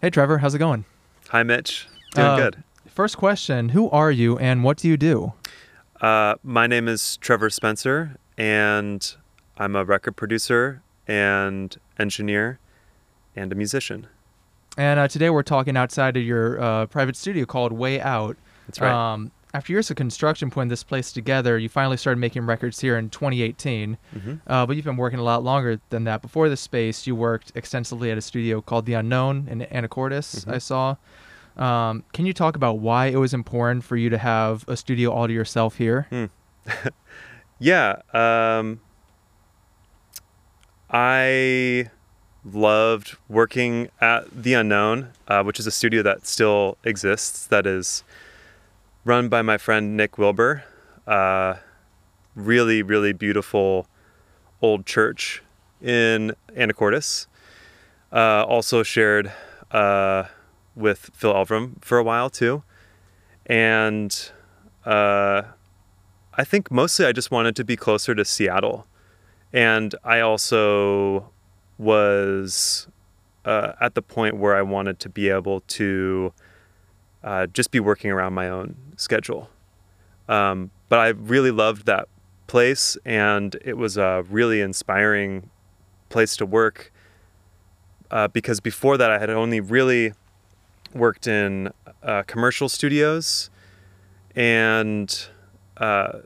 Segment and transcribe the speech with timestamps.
[0.00, 0.84] Hey, Trevor, how's it going?
[1.28, 1.86] Hi, Mitch.
[2.14, 2.64] Doing Uh, good.
[2.88, 5.34] First question Who are you and what do you do?
[6.00, 9.14] Uh, my name is Trevor Spencer, and
[9.58, 12.58] I'm a record producer and engineer
[13.36, 14.06] and a musician.
[14.78, 18.36] And uh, today we're talking outside of your uh, private studio called Way Out.
[18.66, 19.12] That's right.
[19.12, 22.96] Um, after years of construction putting this place together, you finally started making records here
[22.96, 23.96] in 2018.
[24.12, 26.22] hmm Uh, but you've been working a lot longer than that.
[26.22, 30.52] Before this space, you worked extensively at a studio called The Unknown in Anacortes, Mhm.
[30.54, 30.96] I saw.
[31.56, 35.10] Um, can you talk about why it was important for you to have a studio
[35.10, 36.06] all to yourself here?
[37.62, 37.96] Yeah.
[38.14, 38.80] Um,
[40.90, 41.90] I
[42.44, 48.02] loved working at The Unknown, uh, which is a studio that still exists, that is
[49.04, 50.64] run by my friend Nick Wilbur.
[51.06, 51.54] Uh,
[52.34, 53.86] really, really beautiful
[54.62, 55.42] old church
[55.80, 57.26] in Anacortes.
[58.12, 59.32] Uh, also shared
[59.70, 60.24] uh,
[60.74, 62.62] with Phil Elverum for a while too.
[63.46, 64.30] And
[64.84, 65.42] uh,
[66.34, 68.86] I think mostly I just wanted to be closer to Seattle.
[69.52, 71.30] And I also
[71.78, 72.86] was
[73.44, 76.32] uh, at the point where I wanted to be able to
[77.22, 79.50] uh, just be working around my own schedule.
[80.28, 82.08] Um, but I really loved that
[82.46, 85.50] place, and it was a really inspiring
[86.08, 86.92] place to work
[88.10, 90.12] uh, because before that I had only really
[90.94, 93.50] worked in uh, commercial studios
[94.34, 95.28] and
[95.76, 96.20] uh,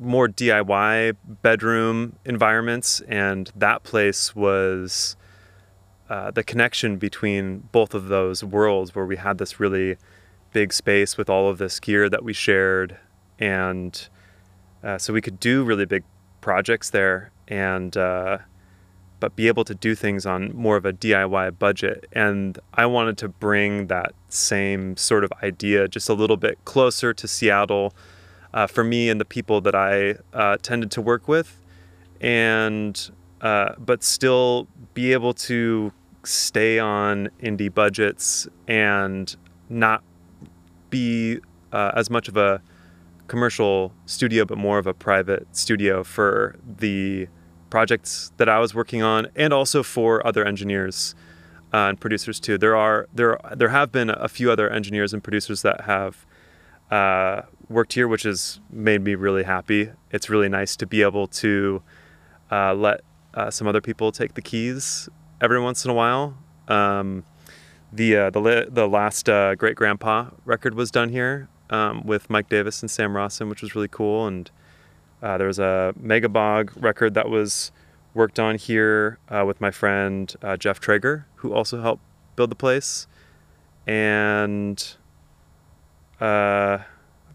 [0.00, 5.16] more DIY bedroom environments, and that place was
[6.08, 9.96] uh, the connection between both of those worlds, where we had this really
[10.52, 12.96] big space with all of this gear that we shared,
[13.38, 14.08] and
[14.82, 16.04] uh, so we could do really big
[16.40, 18.38] projects there, and uh,
[19.20, 22.06] but be able to do things on more of a DIY budget.
[22.12, 27.12] And I wanted to bring that same sort of idea just a little bit closer
[27.12, 27.94] to Seattle
[28.54, 31.60] uh, for me and the people that I uh, tended to work with,
[32.20, 35.92] and uh, but still be able to
[36.24, 39.34] stay on indie budgets and
[39.68, 40.02] not
[40.90, 41.40] be
[41.72, 42.62] uh, as much of a
[43.26, 47.28] commercial studio, but more of a private studio for the
[47.70, 51.14] projects that I was working on, and also for other engineers
[51.72, 52.58] uh, and producers too.
[52.58, 56.26] There are there there have been a few other engineers and producers that have
[56.90, 59.90] uh, worked here, which has made me really happy.
[60.10, 61.82] It's really nice to be able to
[62.50, 63.02] uh, let
[63.34, 65.08] uh, some other people take the keys
[65.40, 66.38] every once in a while.
[66.68, 67.24] Um,
[67.92, 72.48] the uh, the the last uh, Great Grandpa record was done here um, with Mike
[72.48, 74.26] Davis and Sam Rawson, which was really cool.
[74.26, 74.50] And
[75.22, 77.72] uh, there was a Megabog record that was
[78.14, 82.02] worked on here uh, with my friend uh, Jeff Traeger, who also helped
[82.36, 83.06] build the place.
[83.86, 84.96] And
[86.20, 86.78] uh,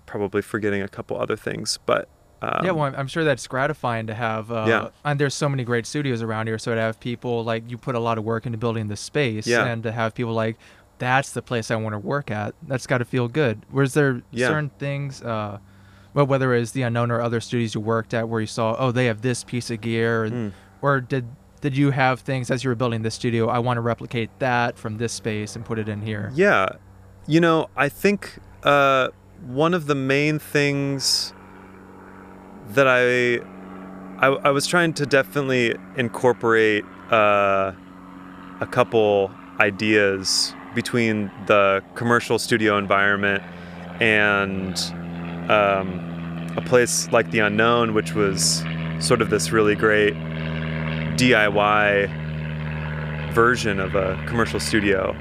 [0.05, 2.07] probably forgetting a couple other things, but
[2.43, 4.51] um, yeah, well, I'm- sure that's gratifying to have.
[4.51, 4.87] Uh, Yeah.
[5.05, 7.95] And there's so many great studios around here, so to have people like you put
[7.95, 9.65] a lot of work into building this space, Yeah.
[9.65, 10.57] and to have people like,
[10.99, 12.53] that's the place I want to work at.
[12.67, 13.65] That's got to feel good.
[13.71, 14.47] Was there Yeah.
[14.47, 15.57] certain things, uh,
[16.13, 18.75] well, whether it was the unknown or other studios you worked at, where you saw,
[18.77, 20.51] oh, they have this piece of gear, Mm.
[20.81, 21.25] or did
[21.61, 23.47] did you have things as you were building this studio?
[23.47, 26.29] I want to replicate that from this space and put it in here.
[26.35, 26.67] Yeah.
[27.25, 29.07] You know, I think uh,
[29.47, 31.33] one of the main things
[32.69, 33.37] that I,
[34.25, 37.73] I, I was trying to definitely incorporate uh,
[38.61, 43.43] a couple ideas between the commercial studio environment
[44.01, 44.75] and
[45.51, 48.63] um, a place like the unknown, which was
[48.99, 50.13] sort of this really great
[51.15, 52.09] DIY
[53.33, 55.11] version of a commercial studio.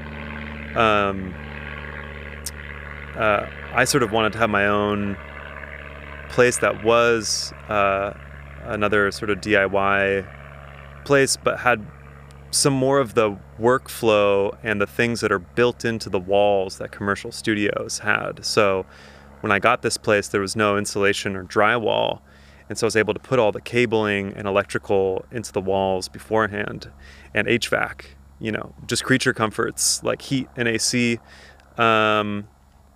[0.75, 1.33] Um,
[3.15, 5.17] uh, I sort of wanted to have my own
[6.33, 8.11] place that was uh,
[8.63, 10.27] another sort of DIY
[11.05, 11.85] place, but had
[12.49, 16.91] some more of the workflow and the things that are built into the walls that
[16.91, 18.43] commercial studios had.
[18.43, 18.85] So
[19.41, 22.21] when I got this place, there was no insulation or drywall.
[22.67, 26.07] And so I was able to put all the cabling and electrical into the walls
[26.07, 26.91] beforehand
[27.33, 28.05] and HVAC,
[28.39, 31.19] you know, just creature comforts like heat and AC.
[31.77, 32.47] Um,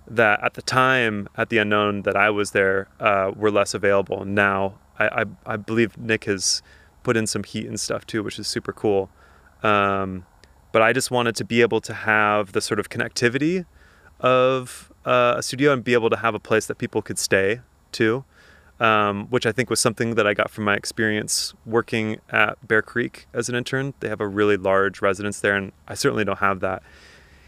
[0.10, 4.26] that at the time, at the unknown that I was there, uh, were less available.
[4.26, 6.62] Now I, I, I believe Nick has
[7.04, 9.10] put in some heat and stuff too, which is super cool.
[9.64, 10.26] Um,
[10.72, 13.66] but I just wanted to be able to have the sort of connectivity
[14.20, 17.62] of uh, a studio and be able to have a place that people could stay
[17.94, 18.24] to,
[18.80, 22.82] um, which I think was something that I got from my experience working at Bear
[22.82, 23.94] Creek as an intern.
[24.00, 26.84] They have a really large residence there, and I certainly don't have that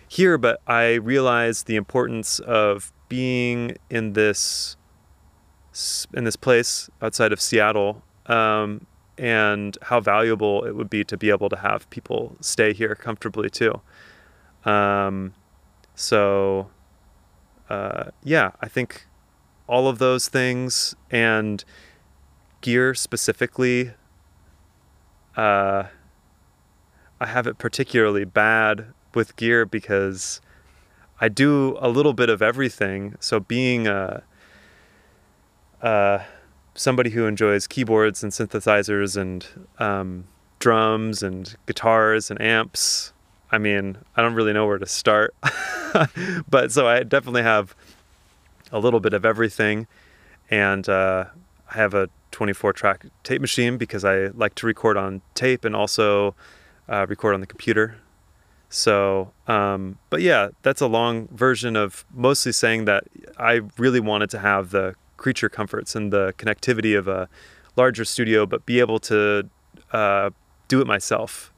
[0.09, 4.75] here, but I realized the importance of being in this
[6.13, 11.29] in this place outside of Seattle, um, and how valuable it would be to be
[11.29, 13.79] able to have people stay here comfortably too.
[14.65, 15.35] Um,
[15.93, 16.71] so,
[17.69, 19.05] uh, yeah, I think
[19.67, 21.63] all of those things and
[22.61, 23.93] gear specifically.
[25.37, 25.83] Uh,
[27.21, 30.41] I have it particularly bad with gear because
[31.21, 33.15] I do a little bit of everything.
[33.19, 34.23] So being a,
[35.81, 36.19] uh,
[36.75, 39.45] somebody who enjoys keyboards and synthesizers and
[39.79, 40.25] um,
[40.59, 43.13] drums and guitars and amps,
[43.51, 45.35] I mean, I don't really know where to start.
[46.49, 47.75] but so I definitely have
[48.71, 49.87] a little bit of everything.
[50.51, 51.25] And uh,
[51.69, 55.75] I have a 24 track tape machine because I like to record on tape and
[55.75, 56.35] also
[56.87, 57.97] uh, record on the computer.
[58.69, 63.03] So, um, but yeah, that's a long version of mostly saying that
[63.37, 67.27] I really wanted to have the creature comforts and the connectivity of a
[67.75, 69.49] larger studio, but be able to
[69.91, 70.29] uh,
[70.67, 71.51] do it myself.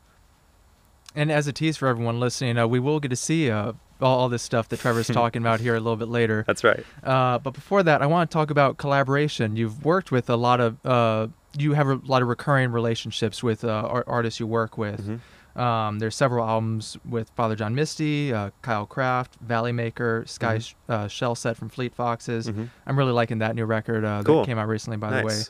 [1.13, 4.19] And as a tease for everyone listening, uh, we will get to see uh, all,
[4.19, 6.45] all this stuff that Trevor's talking about here a little bit later.
[6.47, 6.85] That's right.
[7.03, 9.57] Uh, but before that, I want to talk about collaboration.
[9.57, 11.27] You've worked with a lot of, uh,
[11.57, 15.05] you have a lot of recurring relationships with uh, art- artists you work with.
[15.05, 15.19] Mhm.
[15.55, 20.61] Um, there's several albums with Father John Misty, uh, Kyle Craft, Valley Maker, Sky Mhm.
[20.65, 22.47] Sh- uh, Skjelset from Fleet Foxes.
[22.49, 22.69] Mhm.
[22.87, 24.41] I'm really liking that new record uh, Cool.
[24.41, 25.41] that came out recently, by the way.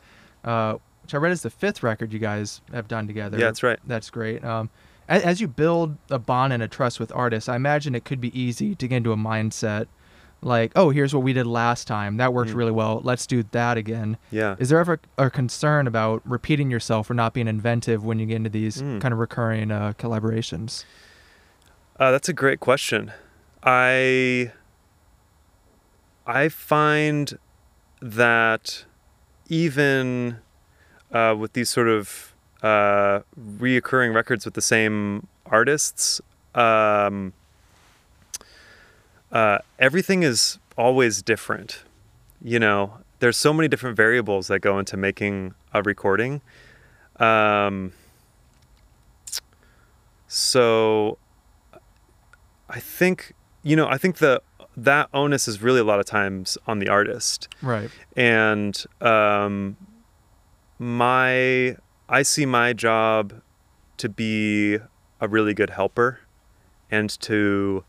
[0.43, 3.37] Uh, which I read is the fifth record you guys have done together.
[3.37, 3.79] Yeah, that's right.
[3.85, 4.43] That's great.
[4.43, 4.69] Um,
[5.09, 8.21] as, as you build a bond and a trust with artists, I imagine it could
[8.21, 9.85] be easy to get into a mindset
[10.41, 12.17] like, oh, here's what we did last time.
[12.17, 12.55] That worked Mm.
[12.55, 13.01] really well.
[13.03, 14.17] Let's do that again.
[14.31, 14.55] Yeah.
[14.59, 18.37] Is there ever a concern about repeating yourself or not being inventive when you get
[18.37, 18.99] into these Mm.
[19.01, 20.83] kind of recurring uh, collaborations?
[21.99, 23.11] Uh, that's a great question.
[23.63, 24.51] I
[26.25, 27.37] I find
[28.01, 28.85] that
[29.49, 30.37] even
[31.11, 32.33] uh, with these sort of
[32.63, 36.21] uh, reoccurring records with the same artists,
[36.55, 37.33] um,
[39.31, 41.83] uh, everything is always different.
[42.43, 46.41] You know, there's so many different variables that go into making a recording.
[47.19, 47.93] Um,
[50.27, 51.17] so
[52.69, 53.33] I think
[53.63, 54.41] you know I think the
[54.77, 57.91] that onus is really a lot of times on the artist Right.
[58.15, 59.75] and um,
[60.79, 61.75] my
[62.07, 63.41] I see my job
[63.97, 64.77] to be
[65.19, 66.21] a really good helper
[66.89, 67.83] and to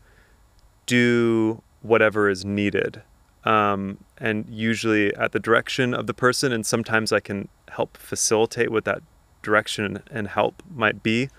[0.85, 3.01] do whatever is needed.
[3.43, 8.71] Um, and usually at the direction of the person and sometimes I can help facilitate
[8.71, 9.01] what that
[9.41, 11.29] direction and help might be.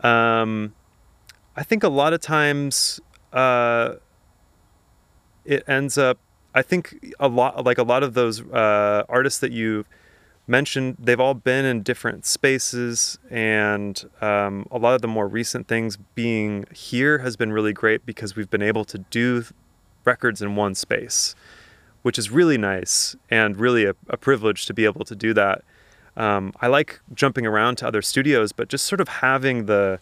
[0.00, 0.74] Um,
[1.56, 3.00] I think a lot of times
[3.32, 3.94] uh,
[5.44, 6.18] it ends up
[6.54, 9.84] I think a lot like a lot of those uh, artists that you
[10.46, 15.66] mentioned they've all been in different spaces and um, a lot of the more recent
[15.66, 19.44] things being here has been really great because we've been able to do
[20.04, 21.34] records in one space
[22.02, 25.62] which is really nice and really a, a privilege to be able to do that
[26.16, 29.98] um, i like jumping around to other studios but just sort of having the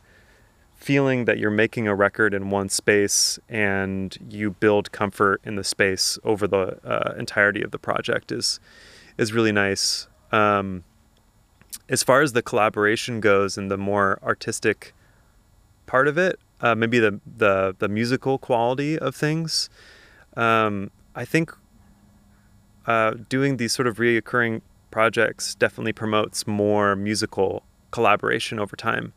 [0.75, 5.63] feeling that you're making a record in one space and you build comfort in the
[5.63, 8.59] space over the uh, entirety of the project is
[9.19, 10.09] is really nice.
[10.33, 10.85] Um,
[11.89, 14.95] as far as the collaboration goes and the more artistic
[15.87, 19.69] part of it, uh, maybe the, the the musical quality of things,
[20.37, 21.53] um, I think
[22.87, 29.13] uh, doing these sort of reoccurring projects definitely promotes more musical collaboration over time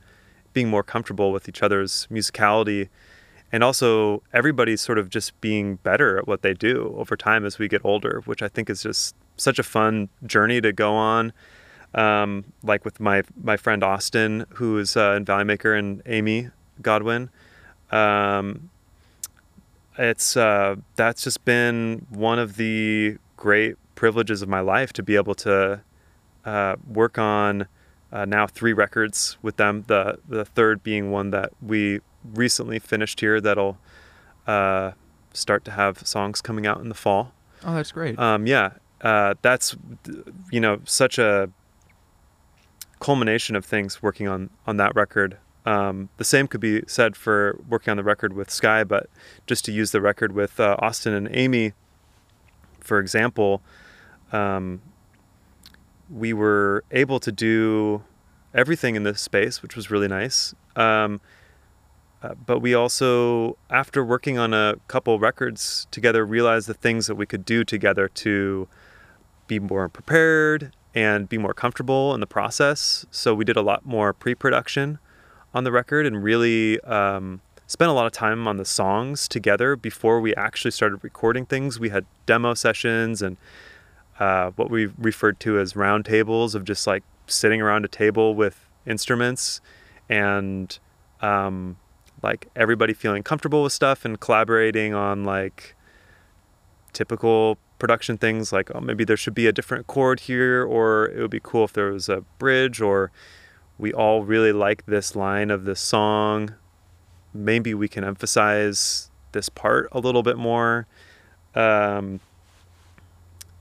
[0.53, 2.89] being more comfortable with each other's musicality
[3.51, 7.59] and also everybody sort of just being better at what they do over time as
[7.59, 11.33] we get older which i think is just such a fun journey to go on
[11.93, 16.49] um, like with my my friend austin who is uh, in valley maker and amy
[16.81, 17.29] godwin
[17.91, 18.69] um,
[19.97, 25.15] it's uh, that's just been one of the great privileges of my life to be
[25.15, 25.81] able to
[26.43, 27.67] uh, work on
[28.11, 29.83] uh, now three records with them.
[29.87, 32.01] The the third being one that we
[32.33, 33.77] recently finished here that'll
[34.47, 34.91] uh,
[35.33, 37.33] start to have songs coming out in the fall.
[37.63, 38.17] Oh, that's great.
[38.19, 38.71] Um, yeah,
[39.05, 39.77] uh, that's
[40.51, 41.49] you know such a
[42.99, 45.37] culmination of things working on on that record.
[45.65, 49.07] Um, the same could be said for working on the record with Sky, but
[49.45, 51.73] just to use the record with uh, Austin and Amy,
[52.79, 53.61] for example,
[54.31, 54.81] um,
[56.09, 58.03] we were able to do
[58.53, 60.53] everything in this space, which was really nice.
[60.75, 61.21] Um,
[62.21, 67.15] uh, but we also, after working on a couple records together, realized the things that
[67.15, 68.67] we could do together to
[69.47, 73.05] be more prepared and be more comfortable in the process.
[73.11, 74.99] So we did a lot more pre-production
[75.53, 79.75] on the record and really um, spent a lot of time on the songs together
[79.75, 81.79] before we actually started recording things.
[81.79, 83.37] We had demo sessions and
[84.19, 88.35] uh, what we referred to as round tables of just like sitting around a table
[88.35, 89.59] with instruments
[90.07, 90.77] and
[91.21, 91.77] um,
[92.21, 95.75] like everybody feeling comfortable with stuff and collaborating on like
[96.93, 101.19] typical production things like oh maybe there should be a different chord here or it
[101.19, 103.11] would be cool if there was a bridge or
[103.77, 106.55] we all really like this line of this song.
[107.33, 110.87] Maybe we can emphasize this part a little bit more.
[111.53, 112.21] Um,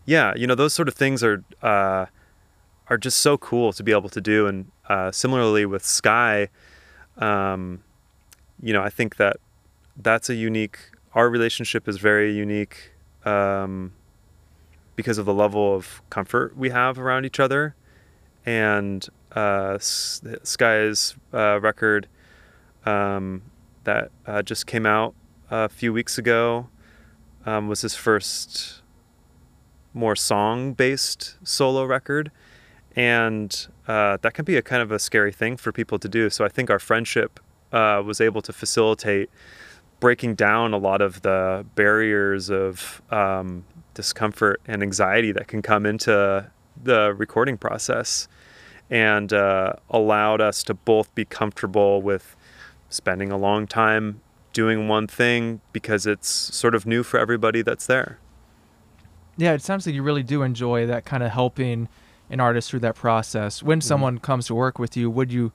[0.07, 2.07] yeah you know those sort of things are uh,
[2.89, 6.49] are just so cool to be able to do and uh, similarly with sky
[7.17, 7.83] um,
[8.61, 9.37] you know i think that
[9.97, 10.79] that's a unique
[11.15, 12.93] our relationship is very unique.
[13.25, 13.93] Um,
[14.97, 17.75] because of the level of comfort we have around each other.
[18.47, 22.09] And uh, Sky's uh, record
[22.85, 23.43] um,
[23.85, 25.15] that uh, just came out
[25.51, 26.69] a few weeks ago
[27.47, 28.83] um, was his first
[29.93, 32.31] more song based solo record.
[32.97, 36.31] And uh, that can be a kind of a scary thing for people to do.
[36.31, 37.41] So I think our friendship
[37.73, 39.31] uh, was able to facilitate
[40.01, 45.87] breaking down a lot of the barriers of um, discomfort and anxiety that can come
[45.87, 46.51] into
[46.83, 48.29] the recording process
[48.91, 52.37] and uh, allowed us to both be comfortable with
[52.91, 54.21] spending a long time
[54.53, 58.19] doing one thing because it's sort of new for everybody that's there.
[59.37, 61.89] Yeah, it sounds like you really do enjoy that kind of helping
[62.31, 63.63] an artist through that process.
[63.63, 63.87] When mm-hmm.
[63.87, 65.53] someone comes to work with you, would you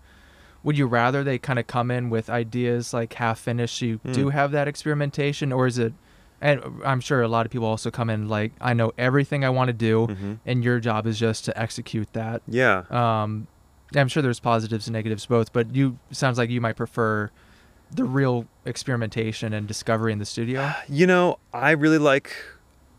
[0.63, 4.13] would you rather they kind of come in with ideas like half finished you mm.
[4.13, 5.93] do have that experimentation or is it
[6.41, 9.49] and i'm sure a lot of people also come in like i know everything i
[9.49, 10.33] want to do mm-hmm.
[10.45, 13.47] and your job is just to execute that yeah um
[13.95, 17.29] i'm sure there's positives and negatives both but you sounds like you might prefer
[17.91, 22.35] the real experimentation and discovery in the studio you know i really like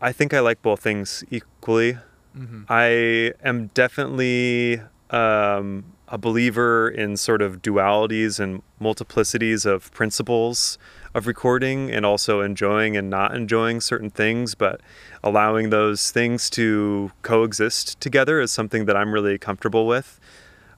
[0.01, 1.97] i think i like both things equally
[2.37, 2.63] mm-hmm.
[2.69, 10.77] i am definitely um a believer in sort of dualities and multiplicities of principles
[11.13, 14.81] of recording and also enjoying and not enjoying certain things, but
[15.23, 20.19] allowing those things to coexist together is something that I'm really comfortable with.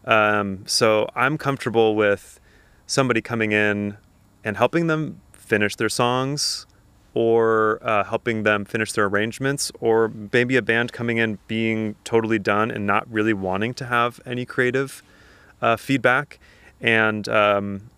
[0.06, 2.40] Um, so I'm comfortable with
[2.86, 3.98] somebody coming in
[4.44, 6.68] and helping them finish their songs
[7.16, 12.40] or uh, helping them finish their arrangements, or maybe a band coming in being totally
[12.40, 15.04] done and not really wanting to have any creative
[15.64, 16.40] uh, feedback
[16.82, 17.90] and um,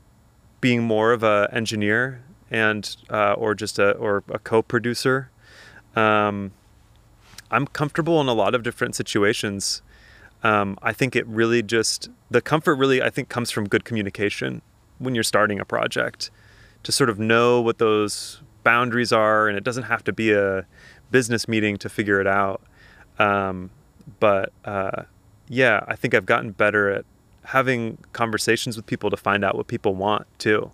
[0.61, 5.31] being more of a engineer and uh, or just a or a co-producer.
[5.95, 6.51] Um,
[7.49, 9.81] I'm comfortable in a lot of different situations.
[10.43, 14.61] Um, I think it really just the comfort really I think comes from good communication
[14.99, 16.29] when you're starting a project
[16.83, 20.67] to sort of know what those boundaries are, and it doesn't have to be a
[21.09, 22.61] business meeting to figure it out.
[23.17, 23.71] Um,
[24.19, 25.03] but uh,
[25.49, 27.05] yeah, I think I've gotten better at
[27.45, 30.71] having conversations with people to find out what people want too.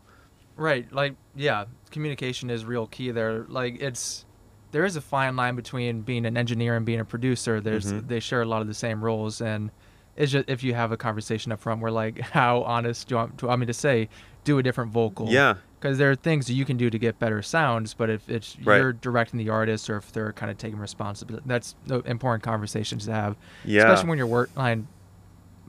[0.55, 0.91] Right.
[0.91, 3.45] Like, yeah, communication is real key there.
[3.47, 4.25] Like, it's
[4.71, 7.61] there is a fine line between being an engineer and being a producer.
[7.61, 8.07] There's mm-hmm.
[8.07, 9.69] they share a lot of the same roles, and
[10.15, 13.17] it's just if you have a conversation up front where like, how honest do you
[13.17, 14.09] want, do you want me to say?
[14.43, 15.29] Do a different vocal.
[15.29, 15.55] Yeah.
[15.79, 18.57] Because there are things that you can do to get better sounds, but if it's
[18.63, 18.77] right.
[18.77, 23.11] you're directing the artist or if they're kind of taking responsibility, that's important conversations to
[23.11, 23.35] have.
[23.65, 23.83] Yeah.
[23.83, 24.87] Especially when you're work line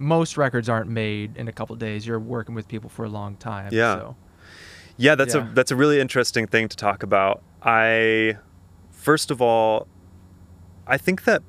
[0.02, 2.06] most records aren't made in a couple days.
[2.06, 3.70] You're working with people for a long time.
[3.72, 3.96] Yeah.
[3.96, 4.16] So.
[4.96, 5.50] Yeah, that's yeah.
[5.50, 7.42] a that's a really interesting thing to talk about.
[7.62, 8.36] I
[8.90, 9.86] first of all,
[10.86, 11.42] I think that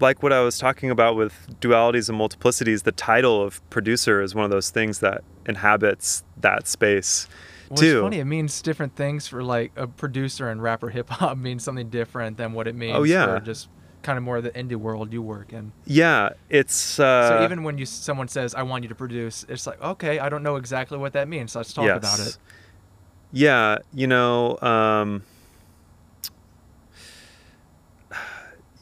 [0.00, 4.34] like what I was talking about with dualities and multiplicities, the title of producer is
[4.34, 7.28] one of those things that inhabits that space.
[7.68, 7.98] Well, too.
[7.98, 8.18] It's funny.
[8.18, 12.36] It means different things for like a producer and rapper hip hop means something different
[12.36, 13.26] than what it oh, means oh, yeah.
[13.26, 13.68] for just
[14.08, 15.70] kind of more the indie world you work in.
[15.84, 19.66] Yeah, it's uh, so even when you someone says I want you to produce, it's
[19.66, 21.52] like okay, I don't know exactly what that means.
[21.52, 21.98] So let's talk yes.
[21.98, 22.38] about it.
[23.32, 25.24] Yeah, you know, um,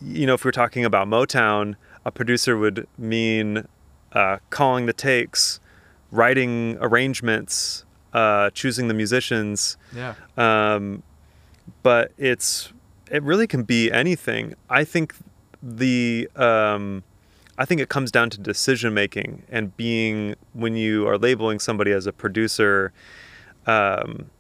[0.01, 3.67] you know, if we're talking about Motown, a producer would mean
[4.13, 5.59] uh, calling the takes,
[6.13, 9.77] writing arrangements, uh, choosing the musicians.
[9.93, 10.15] Yeah.
[10.37, 11.03] Um,
[11.83, 12.73] but it's
[13.11, 14.55] it really can be anything.
[14.69, 15.15] I think
[15.63, 17.05] the um,
[17.59, 21.93] I think it comes down to decision making and being when you are labeling somebody
[21.93, 22.93] as a producer,
[23.67, 24.31] um,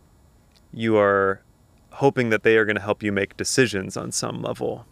[0.73, 1.41] you are
[1.93, 4.85] hoping that they are going to help you make decisions on some level.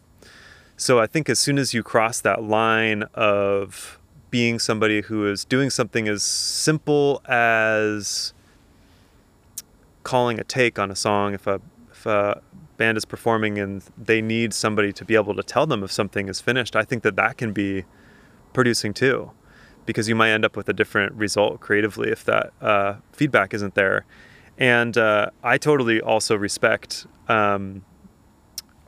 [0.76, 3.98] So I think as soon as you cross that line of
[4.30, 8.32] being somebody who is doing something as simple as
[10.02, 11.60] calling a take on a song, if a
[11.92, 12.40] if a
[12.76, 16.28] band is performing and they need somebody to be able to tell them if something
[16.28, 17.84] is finished, I think that that can be
[18.52, 19.30] producing too,
[19.86, 23.74] because you might end up with a different result creatively if that uh, feedback isn't
[23.74, 24.04] there.
[24.58, 27.84] And uh, I totally also respect um,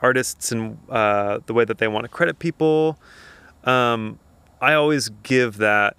[0.00, 2.98] artists and uh, the way that they want to credit people.
[3.64, 4.18] Um,
[4.60, 5.96] I always give that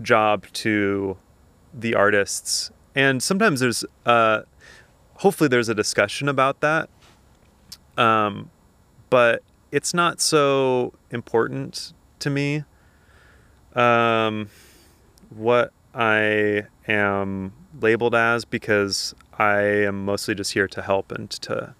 [0.00, 1.18] job to
[1.74, 4.42] the artists, and sometimes there's, uh,
[5.20, 6.88] hopefully, there's a discussion about that.
[7.96, 8.50] Um,
[9.10, 12.64] but it's not so important to me.
[13.74, 14.48] Um,
[15.28, 21.74] what I am labeled as because I am mostly just here to help and to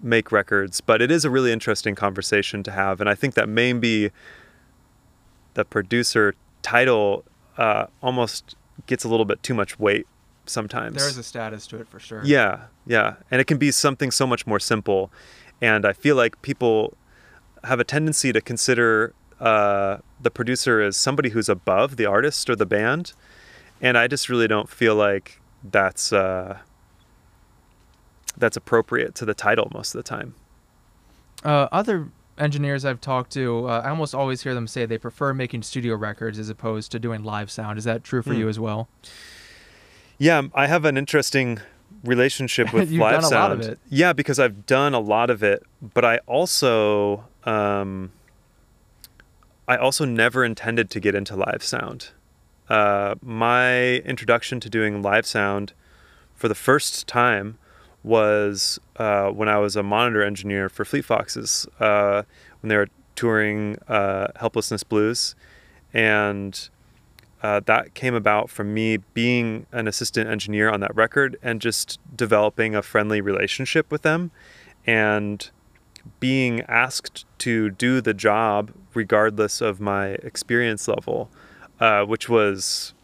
[0.00, 0.80] make records.
[0.80, 4.10] But it is a really interesting conversation to have, and I think that maybe
[5.54, 7.24] the producer title
[7.58, 10.06] uh, almost gets a little bit too much weight
[10.48, 10.96] sometimes.
[10.96, 12.22] There is a status to it for sure.
[12.24, 15.10] Yeah, yeah, and it can be something so much more simple,
[15.60, 16.94] and I feel like people
[17.64, 22.56] have a tendency to consider uh, the producer as somebody who's above the artist or
[22.56, 23.12] the band,
[23.80, 26.58] and I just really don't feel like that's uh,
[28.36, 30.34] that's appropriate to the title most of the time.
[31.44, 35.34] Uh, other engineers I've talked to, uh, I almost always hear them say they prefer
[35.34, 37.78] making studio records as opposed to doing live sound.
[37.78, 38.40] Is that true for Hmm.
[38.40, 38.88] you as well?
[40.18, 41.60] Yeah, I have an interesting
[42.04, 43.60] relationship with You've live done a lot sound.
[43.64, 43.78] of it.
[43.88, 48.12] Yeah, because I've done a lot of it, but I also um,
[49.66, 52.10] I also never intended to get into live sound.
[52.68, 55.72] Uh, my introduction to doing live sound
[56.34, 57.58] for the first time
[58.02, 62.22] was uh, when I was a monitor engineer for Fleet Foxes uh,
[62.60, 65.34] when they were touring uh, Helplessness Blues,
[65.92, 66.68] and
[67.42, 71.98] uh, that came about from me being an assistant engineer on that record and just
[72.14, 74.30] developing a friendly relationship with them
[74.86, 75.50] and
[76.20, 81.30] being asked to do the job regardless of my experience level,
[81.80, 82.94] uh, which was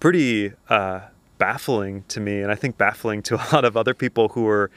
[0.00, 1.00] pretty uh,
[1.38, 4.70] baffling to me, and I think baffling to a lot of other people who were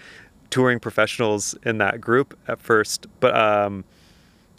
[0.49, 3.07] touring professionals in that group at first.
[3.19, 3.83] But um,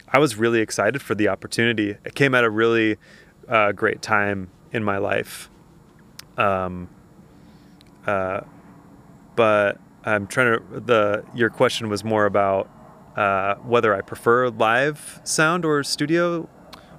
[0.09, 1.91] I was really excited for the opportunity.
[2.05, 2.97] It came at a really
[3.49, 5.51] uh, great time in my life.
[6.37, 6.89] Um,
[8.07, 8.41] uh,
[9.37, 10.81] but I'm trying to.
[10.81, 12.69] The your question was more about
[13.17, 16.49] uh, whether I prefer live sound or studio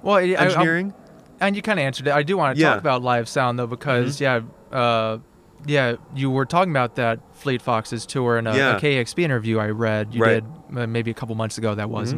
[0.02, 0.94] Well, I- I- engineering.
[1.40, 2.12] and you kind of answered it.
[2.12, 2.70] I do want to Yeah.
[2.70, 4.40] talk about live sound though, because yeah,
[4.72, 5.18] uh,
[5.66, 8.76] yeah, you were talking about that Fleet Foxes tour in a, Yeah.
[8.76, 10.42] a KEXP interview I read you Right.
[10.70, 11.74] did uh, maybe a couple months ago.
[11.74, 12.16] That was Mhm.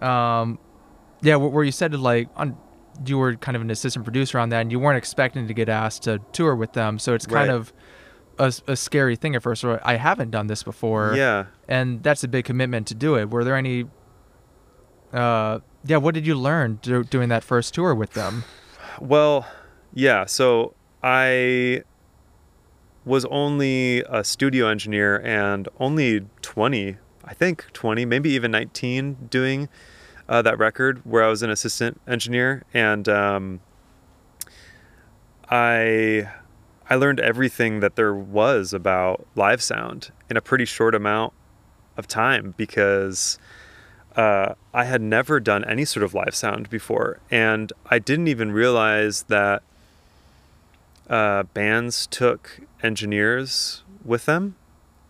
[0.00, 0.58] now, um,
[1.22, 2.56] yeah, where you said like on.
[3.04, 5.68] You were kind of an assistant producer on that, and you weren't expecting to get
[5.68, 6.98] asked to tour with them.
[6.98, 7.54] So it's kind Right.
[7.56, 7.72] of
[8.68, 9.64] a scary thing at first.
[9.64, 11.46] Or I haven't done this before, yeah.
[11.68, 13.30] and that's a big commitment to do it.
[13.30, 13.86] Were there any?
[15.12, 18.44] Uh, yeah, what did you learn do, doing that first tour with them?
[19.00, 19.46] Well,
[19.94, 20.26] yeah.
[20.26, 21.82] So I
[23.04, 29.68] was only a studio engineer and only 20, I think 20, maybe even 19 doing
[30.28, 32.64] uh, that record where I was an assistant engineer.
[32.74, 33.60] And um,
[35.50, 36.28] I.
[36.88, 41.32] I learned everything that there was about live sound in a pretty short amount
[41.96, 43.40] of time because
[44.14, 48.52] uh, I had never done any sort of live sound before, and I didn't even
[48.52, 49.62] realize that
[51.10, 54.54] uh, bands took engineers with them,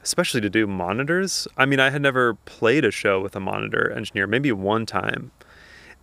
[0.07, 1.49] especially to do monitors.
[1.57, 5.33] I mean, I had never played a show with a monitor engineer, maybe one time,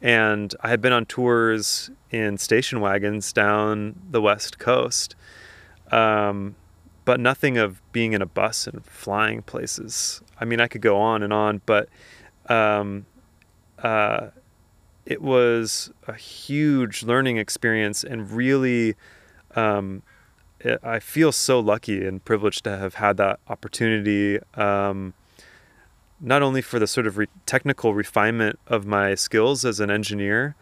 [0.02, 5.16] and I had been on tours in station wagons down the west coast,
[5.90, 6.58] um,
[7.06, 10.22] but nothing of being in a bus and flying places.
[10.38, 11.88] I mean, I could go on and on, but
[12.48, 13.06] um,
[13.82, 14.32] uh,
[15.06, 18.96] it was a huge learning experience and really
[19.56, 20.04] um,
[20.84, 25.14] i feel so lucky and privileged to have had that opportunity um,
[26.20, 30.56] not only for the sort of re- technical refinement of my skills as an engineer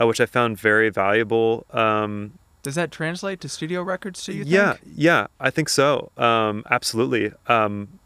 [0.00, 4.24] uh, which i found very valuable um, Does that translate to studio records?
[4.24, 4.94] Do you yeah, think?
[4.96, 6.10] yeah, I think so.
[6.16, 7.30] Um, absolutely.
[7.46, 8.00] Um,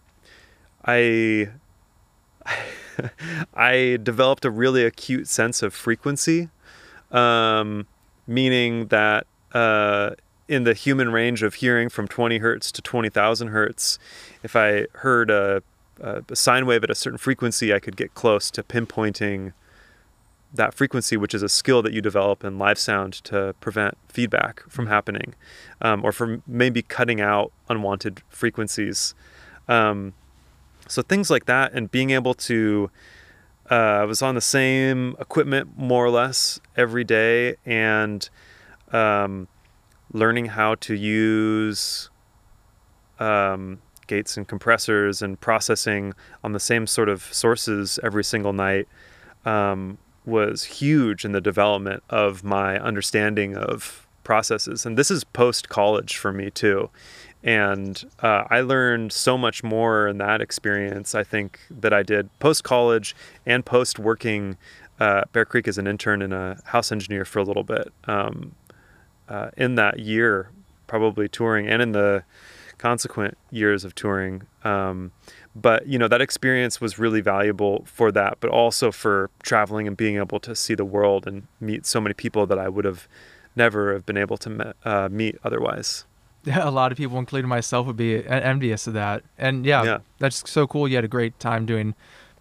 [0.84, 1.50] I
[3.54, 6.48] I developed a really acute sense of frequency,
[7.12, 7.86] um,
[8.26, 10.10] meaning that uh,
[10.48, 13.98] in the human range of hearing from 20 hertz to 20,000 hertz,
[14.42, 15.62] if I heard a,
[16.00, 19.52] a, sine wave at a certain frequency, I could get close to pinpointing
[20.54, 24.62] that frequency, which is a skill that you develop in live sound to prevent feedback
[24.68, 25.34] from happening,
[25.82, 29.14] um, or from maybe cutting out unwanted frequencies.
[29.68, 30.14] Um,
[30.86, 32.90] so things like that, and being able to,
[33.70, 38.26] uh, I was on the same equipment more or less every day, and
[38.90, 39.48] um,
[40.12, 42.10] learning how to use
[43.18, 48.88] um, gates and compressors and processing on the same sort of sources every single night
[49.44, 54.84] um, was huge in the development of my understanding of processes.
[54.84, 56.90] And this is post college for me too.
[57.42, 62.36] And uh, I learned so much more in that experience, I think, that I did
[62.40, 63.14] post college
[63.46, 64.56] and post working
[65.00, 67.92] uh, Bear Creek as an intern and a house engineer for a little bit.
[68.04, 68.54] Um,
[69.28, 70.50] uh, in that year,
[70.86, 72.22] probably touring, and in the
[72.78, 74.42] consequent years of touring.
[74.64, 75.12] Um,
[75.56, 79.96] but you know that experience was really valuable for that but also for traveling and
[79.96, 83.08] being able to see the world and meet so many people that i would have
[83.56, 86.04] never have been able to met, uh, meet otherwise
[86.44, 89.98] yeah a lot of people including myself would be envious of that and yeah, Yeah.
[90.20, 91.94] that's so cool you had a great time doing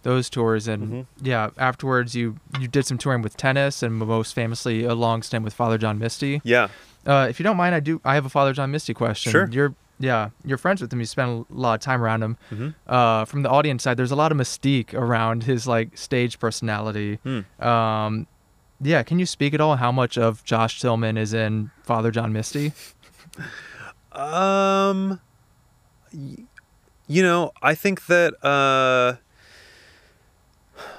[0.08, 1.02] those tours and Mhm.
[1.32, 2.26] yeah afterwards you
[2.60, 5.96] you did some touring with tennis and most famously a long stint with father john
[5.98, 6.68] misty yeah
[7.12, 9.48] uh, if you don't mind i do i have a father john misty question Sure.
[9.56, 12.68] you're yeah you're friends with him you spend a lot of time around him hmm
[12.86, 17.18] uh, from the audience side, there's a lot of mystique around his like stage personality.
[17.26, 17.40] Hmm.
[17.70, 18.26] Um,
[18.80, 22.32] yeah, can you speak at all how much of Josh Tillman is in Father John
[22.32, 22.72] Misty?
[24.12, 25.20] Um,
[27.06, 29.16] you know, I think that uh,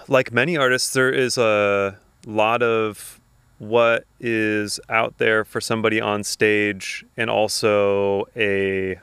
[0.09, 3.19] like many artists, there is a lot of
[3.59, 8.99] what is out there for somebody on stage, and also a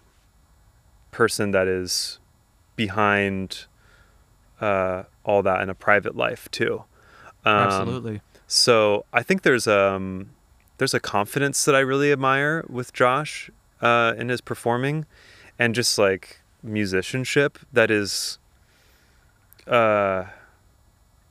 [1.10, 2.18] person that is
[2.74, 3.66] behind
[4.60, 6.84] uh, all that in a private life too.
[7.44, 8.20] Um, Absolutely.
[8.46, 10.30] so I think there's um
[10.78, 15.06] there's a confidence that I really admire with Josh uh, in his performing,
[15.58, 18.38] and just like musicianship that is,
[19.66, 20.24] uh,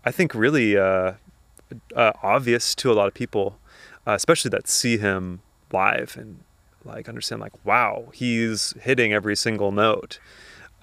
[0.06, 1.14] I think really uh,
[1.96, 3.58] uh, obvious to a lot of people,
[4.06, 5.42] uh, especially that see him
[5.74, 6.40] live and
[6.86, 10.20] like understand like wow he's hitting every single note.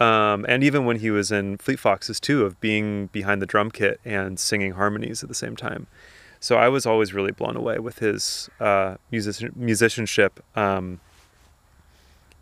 [0.01, 3.71] Um, and even when he was in Fleet Foxes too, of being behind the drum
[3.71, 5.87] kit and singing harmonies at the same time.
[6.41, 10.43] So I was always really blown away with his uh, music- musicianship.
[10.57, 10.99] Um,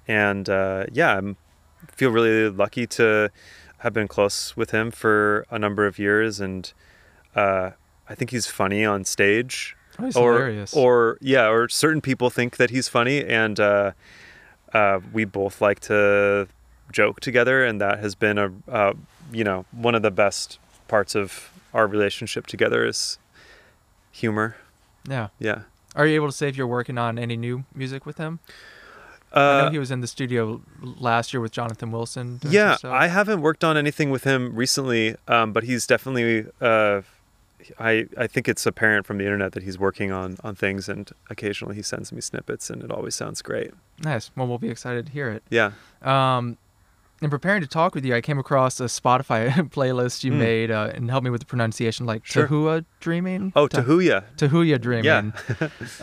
[0.09, 3.31] and uh, yeah, I feel really lucky to
[3.81, 6.40] have been close with him for a number of years.
[6.40, 6.73] And
[7.35, 7.71] uh,
[8.09, 10.75] I think he's funny on stage Oh, he's or hilarious.
[10.75, 13.93] or yeah, or certain people think that he's funny, and uh,
[14.73, 16.47] uh, we both like to
[16.93, 18.93] joke together, and that has been a uh,
[19.33, 23.19] you know one of the best parts of our relationship together is
[24.12, 24.57] humor.
[25.09, 25.29] yeah.
[25.38, 25.62] Yeah.
[25.97, 28.38] Are you able to say if you're working on any new music with him?
[29.33, 32.40] I know Uh, he was in the studio last year with Jonathan Wilson.
[32.43, 32.77] yeah.
[32.85, 36.47] I haven't worked on anything with him recently, um, but he's definitely.
[36.61, 37.03] Uh,
[37.79, 41.11] I I think it's apparent from the internet that he's working on on things, and
[41.29, 43.71] occasionally he sends me snippets, and it always sounds great.
[44.03, 44.31] nice.
[44.35, 45.43] Well, we'll be excited to hear it.
[45.51, 45.73] Yeah.
[46.03, 46.57] Um,
[47.21, 50.39] in preparing to talk with you, I came across a Spotify playlist you Hmm.
[50.39, 52.47] made uh, and helped me with the pronunciation, like Sure.
[52.49, 53.53] Tahua Dreaming.
[53.55, 54.25] Oh, Ta- Tahuya.
[54.37, 55.33] Tahuya Dreaming.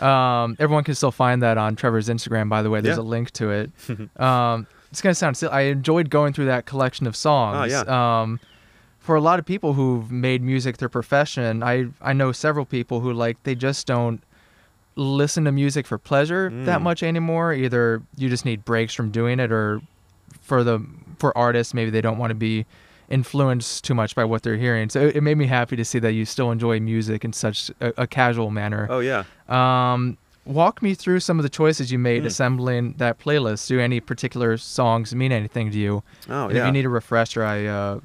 [0.02, 2.80] um, everyone can still find that on Trevor's Instagram, by the way.
[2.80, 3.02] There's Yeah.
[3.02, 3.70] a link to it.
[4.20, 5.52] um, it's gonna sound silly.
[5.52, 7.72] I enjoyed going through that collection of songs.
[7.72, 8.20] Oh, yeah.
[8.22, 8.40] Um,
[9.00, 13.00] for a lot of people who've made music their profession, I I know several people
[13.00, 14.22] who like they just don't
[14.96, 16.82] listen to music for pleasure that Mm.
[16.82, 17.52] much anymore.
[17.52, 19.80] Either you just need breaks from doing it, or
[20.42, 20.80] for the
[21.18, 22.64] for artists maybe they don't want to be
[23.10, 24.90] influenced too much by what they're hearing.
[24.90, 27.70] So it, it made me happy to see that you still enjoy music in such
[27.80, 28.86] a, a casual manner.
[28.90, 29.24] Oh yeah.
[29.48, 32.26] Um, walk me through some of the choices you made Hmm.
[32.26, 33.66] assembling that playlist.
[33.68, 36.02] Do any particular songs mean anything to you?
[36.28, 36.62] Oh And yeah.
[36.62, 38.00] If you need a refresher, I uh,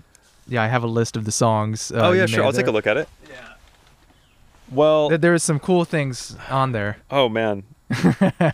[0.47, 1.91] yeah, I have a list of the songs.
[1.91, 2.43] Uh, oh yeah, sure.
[2.45, 3.09] I'll take a look at it.
[3.29, 3.35] Yeah.
[4.71, 5.09] Well.
[5.09, 6.97] There- There's some cool things on there.
[7.11, 7.63] Oh man.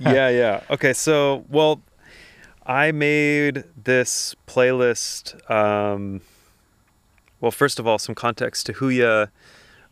[0.01, 0.61] yeah, yeah.
[0.69, 1.79] Okay, so well,
[2.69, 5.49] I made this playlist.
[5.49, 6.21] Um,
[7.41, 9.31] well, first of all, some context to Huya.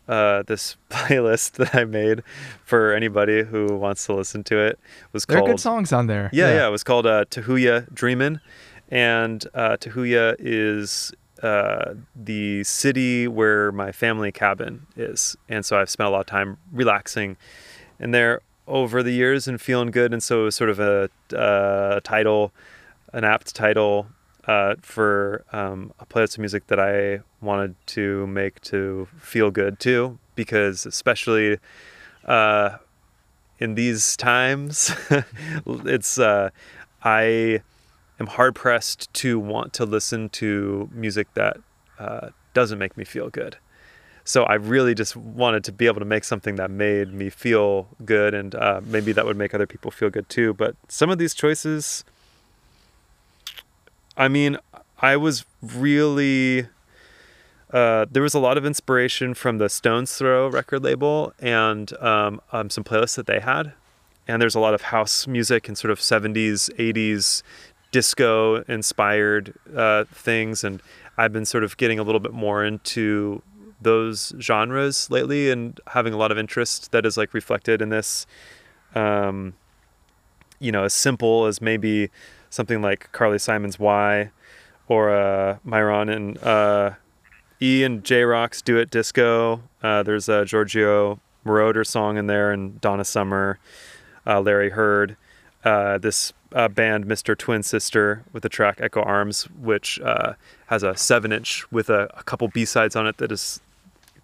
[0.06, 2.22] Uh, this playlist that I made
[2.64, 4.78] for anybody who wants to listen to it
[5.12, 6.30] was called There are good songs on there.
[6.32, 8.40] Yeah, yeah, It was called uh, Tahuya Dreamin',
[8.90, 11.12] and uh, Tahuya is
[11.42, 16.26] uh, the city where my family cabin is, and so I've spent a lot of
[16.26, 17.36] time relaxing
[18.00, 20.12] in there over the years and feeling good.
[20.12, 22.52] And so it was sort of a, uh, title,
[23.12, 24.06] an apt title
[24.46, 29.78] uh, for um, a playlist of music that I wanted to make to feel good
[29.78, 31.58] too, because especially
[32.24, 32.78] uh,
[33.58, 34.90] in these times,
[35.66, 36.50] it's uh,
[37.02, 37.62] I
[38.20, 41.58] am hard pressed to want to listen to music that
[41.98, 43.56] uh, doesn't make me feel good.
[44.28, 47.88] So I really just wanted to be able to make something that made me feel
[48.04, 50.52] good, and uh, maybe that would make other people feel good too.
[50.52, 52.04] But some of these choices,
[54.18, 54.58] I mean,
[54.98, 56.66] I was really.
[57.72, 62.42] Uh, there was a lot of inspiration from the Stones Throw record label and um,
[62.52, 63.72] um, some playlists that they had.
[64.26, 67.42] And there's a lot of house music and sort of 70s, 80s
[67.92, 70.64] disco inspired uh, things.
[70.64, 70.82] And
[71.16, 73.42] I've been sort of getting a little bit more into
[73.80, 78.26] those genres lately and having a lot of interest that is like reflected in this.
[78.94, 79.54] Um,
[80.58, 82.10] you know, as simple as maybe
[82.50, 84.30] something like Carly Simon's Why
[84.88, 86.92] or uh, Myron and uh,
[87.60, 89.62] E and J Rock's Do It Disco.
[89.82, 93.58] Uh, there's a Giorgio Moroder song in there and Donna Summer,
[94.26, 95.16] uh, Larry Heard.
[95.64, 97.36] Uh, this uh, band, Mr.
[97.36, 100.00] Twin Sister, with the track Echo Arms, which
[100.66, 103.60] has a seven inch with a, a couple B sides on it that is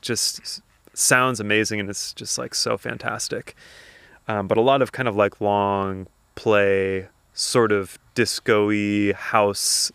[0.04, 0.62] just
[0.92, 3.56] sounds amazing and it's just like so fantastic.
[4.28, 9.92] Um, but a lot of kind of like long play, sort of disco-y house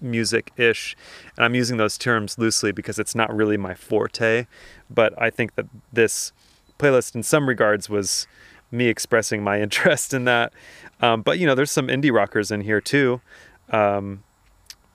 [0.00, 0.96] music ish.
[1.36, 4.46] And I'm using those terms loosely because it's not really my forte.
[4.90, 6.32] But I think that this
[6.78, 8.26] playlist, in some regards, was
[8.70, 10.52] me expressing my interest in that.
[11.00, 13.20] Um, but you know, there's some indie rockers in here too.
[13.70, 14.22] Um,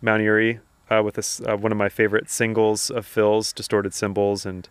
[0.02, 0.60] Mount Eerie
[0.92, 4.68] uh, with uh, one of my favorite singles of Phil's, Distorted Cymbals, and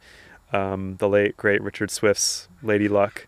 [0.52, 3.26] um, the late great Richard Swift's Lady Luck,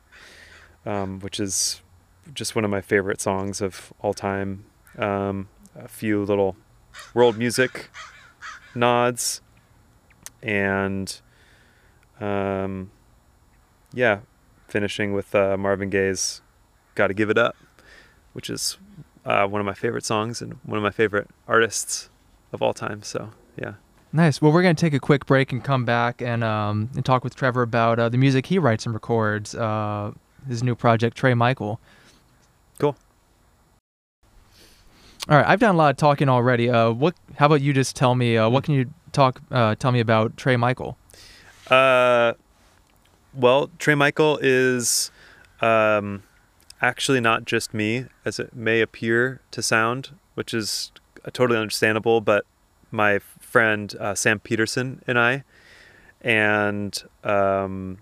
[0.84, 1.80] um, which is
[2.34, 4.66] just one of my favorite songs of all time.
[4.98, 6.54] Um, a few little
[7.14, 7.88] world music
[8.74, 9.40] nods,
[10.42, 11.18] and
[12.20, 12.90] um,
[13.94, 14.20] yeah,
[14.68, 16.42] finishing with uh, Marvin Gaye's
[16.94, 17.56] "Gotta Give It Up,"
[18.34, 18.76] which is
[19.24, 22.10] uh, one of my favorite songs and one of my favorite artists
[22.52, 23.02] of all time.
[23.02, 23.74] So yeah.
[24.12, 24.42] Nice.
[24.42, 27.24] Well, we're going to take a quick break and come back and um, and talk
[27.24, 30.12] with Trevor about uh, the music he writes and records, uh,
[30.46, 31.80] his new project, Tré Michael.
[32.78, 32.94] Cool.
[35.28, 36.68] All right, I've done a lot of talking already.
[36.68, 37.14] Uh, what?
[37.36, 38.36] How about you just tell me?
[38.36, 39.40] Uh, what can you talk?
[39.50, 40.98] Uh, tell me about Tré Michael.
[41.70, 42.34] Uh,
[43.32, 45.10] well, Tré Michael is
[45.62, 46.22] um,
[46.82, 50.92] actually not just me, as it may appear to sound, which is
[51.30, 52.44] totally understandable, but
[52.90, 55.44] my friend uh, Sam Peterson and I,
[56.20, 57.98] and um,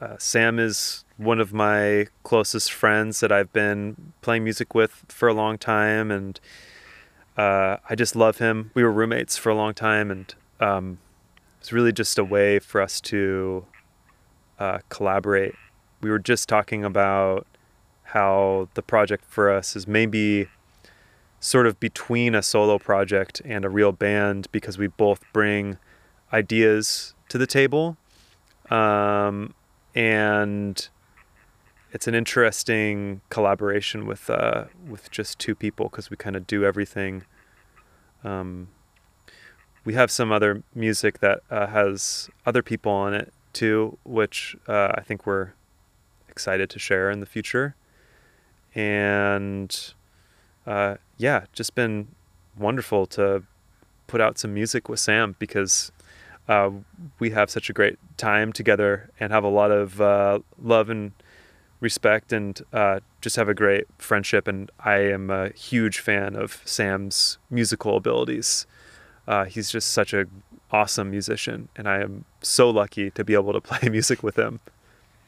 [0.00, 5.28] uh, Sam is one of my closest friends that I've been playing music with for
[5.28, 6.38] a long time, and
[7.36, 8.70] uh, I just love him.
[8.74, 10.98] We were roommates for a long time, and um,
[11.60, 13.64] it's really just a way for us to
[14.58, 15.54] uh, collaborate.
[16.00, 17.46] We were just talking about
[18.04, 20.48] how the project for us is maybe
[21.40, 25.78] sort of between a solo project and a real band because we both bring
[26.32, 27.96] ideas to the table.
[28.70, 29.54] Um,
[29.94, 30.88] and
[31.92, 36.64] it's an interesting collaboration with uh, with just two people because we kind of do
[36.64, 37.24] everything.
[38.24, 38.68] Um,
[39.84, 44.92] we have some other music that uh, has other people on it too, which uh,
[44.94, 45.52] I think we're
[46.28, 47.76] excited to share in the future.
[48.74, 49.94] And
[50.66, 52.08] uh, yeah, just been
[52.58, 53.42] wonderful to
[54.06, 55.92] put out some music with Sam because
[56.48, 56.70] uh,
[57.18, 61.12] we have such a great time together and have a lot of uh, love and
[61.80, 64.46] respect and uh, just have a great friendship.
[64.46, 68.66] And I am a huge fan of Sam's musical abilities.
[69.26, 73.52] Uh, he's just such an awesome musician, and I am so lucky to be able
[73.52, 74.60] to play music with him.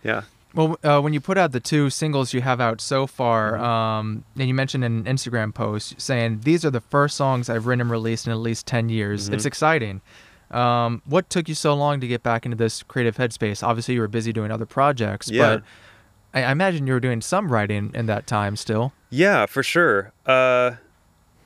[0.02, 0.22] Yeah.
[0.54, 3.62] Well, uh, when you put out the two singles you have out so far, mm-hmm.
[3.62, 7.66] um, and you mentioned in an Instagram post saying these are the first songs I've
[7.66, 9.26] written and released in at least ten years.
[9.26, 9.34] Mm-hmm.
[9.34, 10.00] It's exciting.
[10.50, 13.62] Um, what took you so long to get back into this creative headspace?
[13.62, 15.56] Obviously, you were busy doing other projects, yeah.
[15.56, 15.62] but
[16.32, 18.92] I, I imagine you were doing some writing in that time still.
[19.10, 20.12] Yeah, for sure.
[20.24, 20.76] Uh,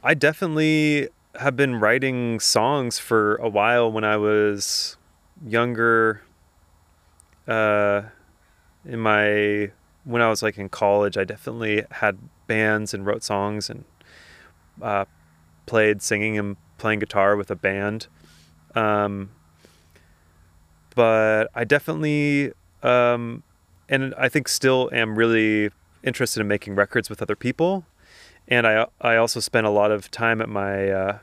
[0.05, 1.09] I definitely
[1.41, 4.97] have been writing songs for a while when I was
[5.45, 6.23] younger.
[7.49, 8.03] Uh,
[8.85, 9.71] in my
[10.05, 13.85] when I was like in college, I definitely had bands and wrote songs and
[14.81, 15.05] uh,
[15.67, 18.09] played singing and playing guitar with a band.
[18.75, 19.31] Um,
[20.95, 23.43] but I definitely, um,
[23.89, 25.71] and I think still am really
[26.03, 27.87] interested in making records with other people.
[28.49, 31.19] And I, I also spent a lot of time at my, uh,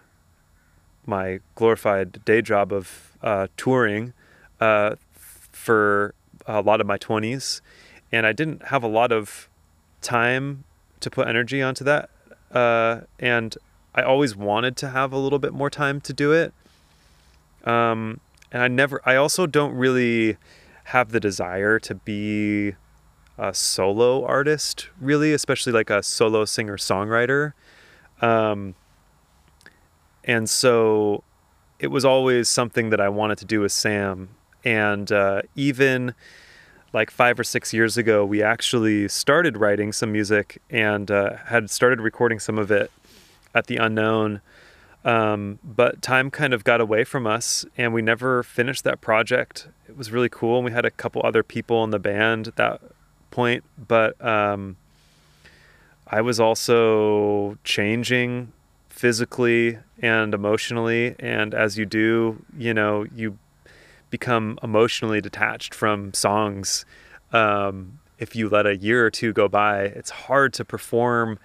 [1.06, 4.14] my glorified day job of uh, touring
[4.62, 4.96] uh,
[5.52, 6.14] for
[6.58, 7.62] a lot of my 20s.
[8.12, 9.50] And I didn't have a lot of
[10.02, 10.64] time
[11.00, 12.10] to put energy onto that.
[12.52, 13.56] Uh, and
[13.94, 16.54] I always wanted to have a little bit more time to do it.
[17.66, 18.20] Um,
[18.52, 20.38] and I never, I also don't really
[20.86, 22.74] have the desire to be
[23.38, 27.54] a solo artist, really, especially like a solo singer songwriter.
[28.22, 28.76] Um,
[30.24, 31.24] and so
[31.80, 34.30] it was always something that I wanted to do with Sam.
[34.70, 36.14] And uh, even
[36.94, 41.72] like five or six years ago, we actually started writing some music and uh, had
[41.72, 42.92] started recording some of it
[43.56, 44.42] at the unknown.
[45.04, 49.68] Um, but time kind of got away from us and we never finished that project.
[49.88, 50.58] It was really cool.
[50.58, 52.80] And we had a couple other people in the band at that
[53.32, 54.78] point, but um,
[56.06, 58.52] I was also changing
[58.90, 61.16] physically and emotionally.
[61.18, 63.40] And as you do, you know, you
[64.10, 66.86] become emotionally detached from songs.
[67.32, 71.40] Um, if you let a year or two go by, it's hard to perform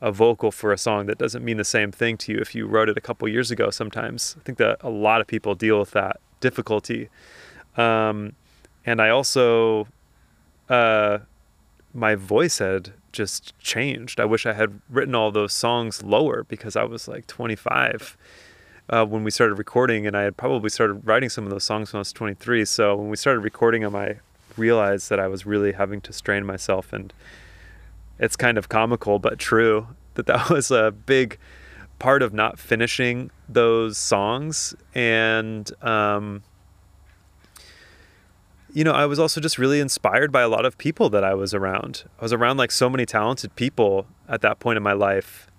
[0.00, 2.66] a vocal for a song that doesn't mean the same thing to you if you
[2.66, 4.36] wrote it a couple years ago sometimes.
[4.38, 7.08] I think that a lot of people deal with that difficulty.
[7.76, 8.34] Um,
[8.84, 9.88] and I also,
[10.68, 11.18] uh,
[11.94, 14.20] my voice had just changed.
[14.20, 18.16] I wish I had written all those songs lower because I was like 25
[18.88, 21.92] uh, when we started recording, and I had probably started writing some of those songs
[21.92, 22.64] when I was 23.
[22.64, 24.16] So when we started recording them, I
[24.56, 27.12] realized that I was really having to strain myself and
[28.18, 31.38] it's kind of comical but true that that was a big
[31.98, 34.74] part of not finishing those songs.
[34.94, 36.42] And um,
[38.72, 41.32] you know i was also just really inspired by a lot of people that i
[41.32, 42.04] was around.
[42.18, 45.50] I was around like so many talented people at that point in my life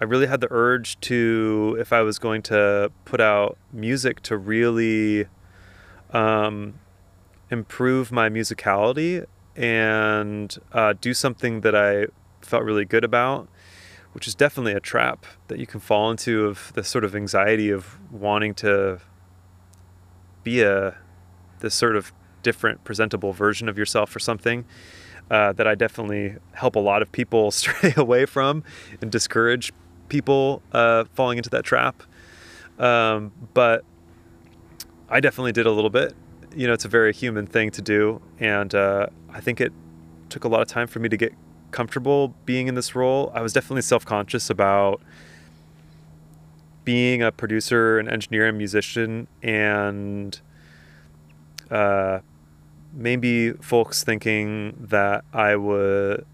[0.00, 4.36] i really had the urge to if i was going to put out music to
[4.36, 5.26] really
[6.12, 6.74] um,
[7.50, 12.06] improve my musicality and uh, do something that I
[12.40, 13.48] felt really good about,
[14.12, 17.70] which is definitely a trap that you can fall into of the sort of anxiety
[17.70, 19.00] of wanting to
[20.42, 20.96] be a
[21.58, 24.64] this sort of different presentable version of yourself or something
[25.30, 28.64] uh, that I definitely help a lot of people stray away from
[29.02, 29.72] and discourage
[30.10, 32.02] people uh, falling into that trap.
[32.78, 33.84] Um, but
[35.08, 36.14] I definitely did a little bit.
[36.54, 39.72] You know, it's a very human thing to do, and uh, I think it
[40.28, 41.32] took a lot of time for me to get
[41.70, 43.30] comfortable being in this role.
[43.34, 45.00] I was definitely self conscious about
[46.84, 50.40] being a producer, an engineer, and musician, and
[51.70, 52.20] uh,
[52.92, 56.26] maybe folks thinking that I would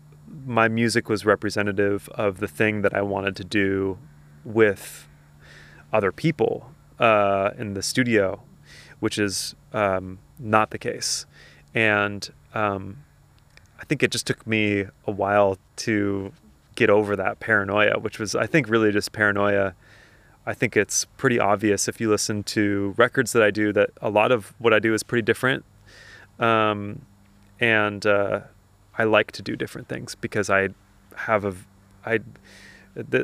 [0.44, 3.98] my music was representative of the thing that I wanted to do
[4.44, 5.08] with
[5.92, 8.42] other people uh, in the studio,
[9.00, 11.26] which is um, not the case.
[11.74, 13.04] And um,
[13.78, 16.32] I think it just took me a while to
[16.74, 19.74] get over that paranoia, which was, I think, really just paranoia.
[20.46, 24.10] I think it's pretty obvious if you listen to records that I do that a
[24.10, 25.64] lot of what I do is pretty different.
[26.38, 27.02] Um,
[27.58, 28.40] and uh,
[28.98, 30.70] I like to do different things because I
[31.14, 31.54] have a,
[32.04, 32.20] I,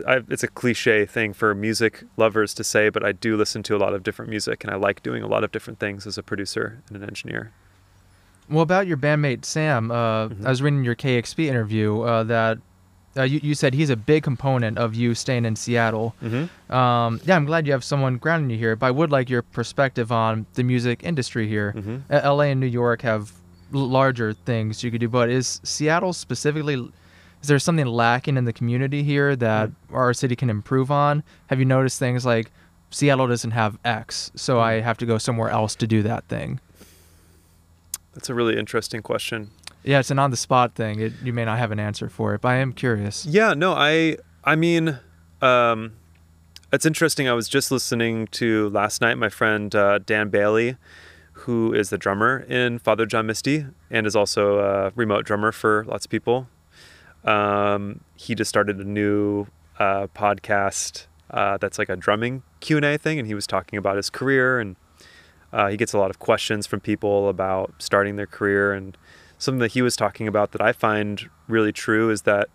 [0.06, 3.76] I, it's a cliche thing for music lovers to say, but I do listen to
[3.76, 6.18] a lot of different music and I like doing a lot of different things as
[6.18, 7.52] a producer and an engineer.
[8.50, 10.46] Well, about your bandmate Sam, uh, mm-hmm.
[10.46, 12.58] I was reading your KEXP interview uh, that
[13.16, 16.14] uh, you, you said he's a big component of you staying in Seattle.
[16.22, 16.72] Mm-hmm.
[16.72, 19.42] Um, yeah, I'm glad you have someone grounding you here, but I would like your
[19.42, 21.74] perspective on the music industry here.
[21.76, 22.26] Mm-hmm.
[22.26, 23.32] LA and New York have
[23.72, 26.74] larger things you could do, but is Seattle specifically?
[26.74, 29.94] Is there something lacking in the community here that mm-hmm.
[29.94, 31.22] our city can improve on?
[31.48, 32.52] Have you noticed things like
[32.90, 34.84] Seattle doesn't have X, so I mm-hmm.
[34.84, 36.60] have to go somewhere else to do that thing?
[38.14, 39.50] That's a really interesting question.
[39.84, 41.00] Yeah, it's an on the spot thing.
[41.00, 43.26] It, you may not have an answer for it, but I am curious.
[43.26, 44.98] Yeah, no, I I mean,
[45.40, 45.92] um,
[46.72, 47.28] it's interesting.
[47.28, 50.76] I was just listening to last night my friend uh, Dan Bailey,
[51.42, 55.84] who is the drummer in Father John Misty and is also a remote drummer for
[55.86, 56.48] lots of people.
[57.24, 59.46] Um, he just started a new
[59.78, 63.78] uh, podcast uh, that's like a drumming Q and A thing, and he was talking
[63.78, 64.76] about his career and
[65.52, 68.96] uh, he gets a lot of questions from people about starting their career, and
[69.38, 72.48] something that he was talking about that I find really true is that,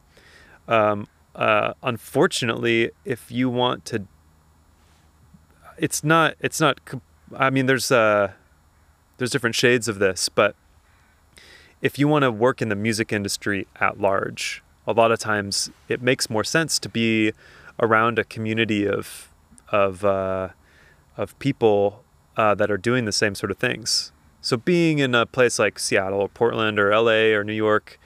[0.67, 4.07] um, uh, unfortunately, if you want to
[5.77, 6.79] it's not it's not
[7.37, 8.31] i mean there's uh
[9.17, 10.55] there's different shades of this but
[11.81, 15.69] if you want to work in the music industry at large a lot of times
[15.89, 17.33] it makes more sense to be
[17.79, 19.29] around a community of
[19.69, 20.49] of uh,
[21.17, 22.03] of people
[22.35, 24.11] uh, that are doing the same sort of things.
[24.41, 27.99] So being in a place like Seattle or Portland or LA or New York,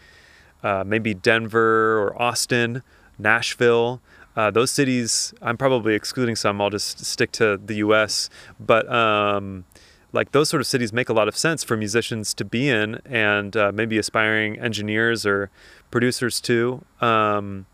[0.63, 2.81] uh, maybe Denver or Austin,
[3.19, 4.01] Nashville,
[4.35, 5.33] uh, those cities.
[5.41, 6.61] I'm probably excluding some.
[6.61, 8.29] I'll just stick to the U.S.
[8.59, 9.65] But um,
[10.13, 12.99] like those sort of cities make a lot of sense for musicians to be in,
[13.05, 15.49] and uh, maybe aspiring engineers or
[15.89, 17.65] producers too, um,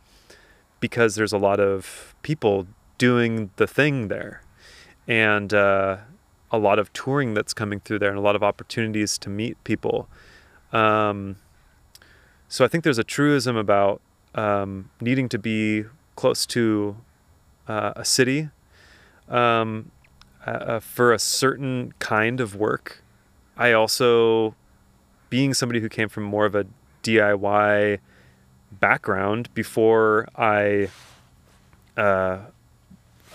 [0.80, 2.68] because there's a lot of people
[2.98, 4.42] doing the thing there,
[5.08, 5.98] and uh,
[6.52, 9.62] a lot of touring that's coming through there, and a lot of opportunities to meet
[9.64, 10.08] people.
[10.72, 11.38] Um,
[12.48, 14.02] so I think there's a truism about
[14.36, 15.86] um, needing to be
[16.16, 16.98] close to
[17.68, 18.50] uh, a city
[19.28, 19.92] um,
[20.48, 23.04] uh, for a certain kind of work.
[23.58, 24.56] I also,
[25.30, 26.66] being somebody who came from more of a
[27.04, 28.00] DIY
[28.72, 30.90] background before I
[31.96, 32.40] uh,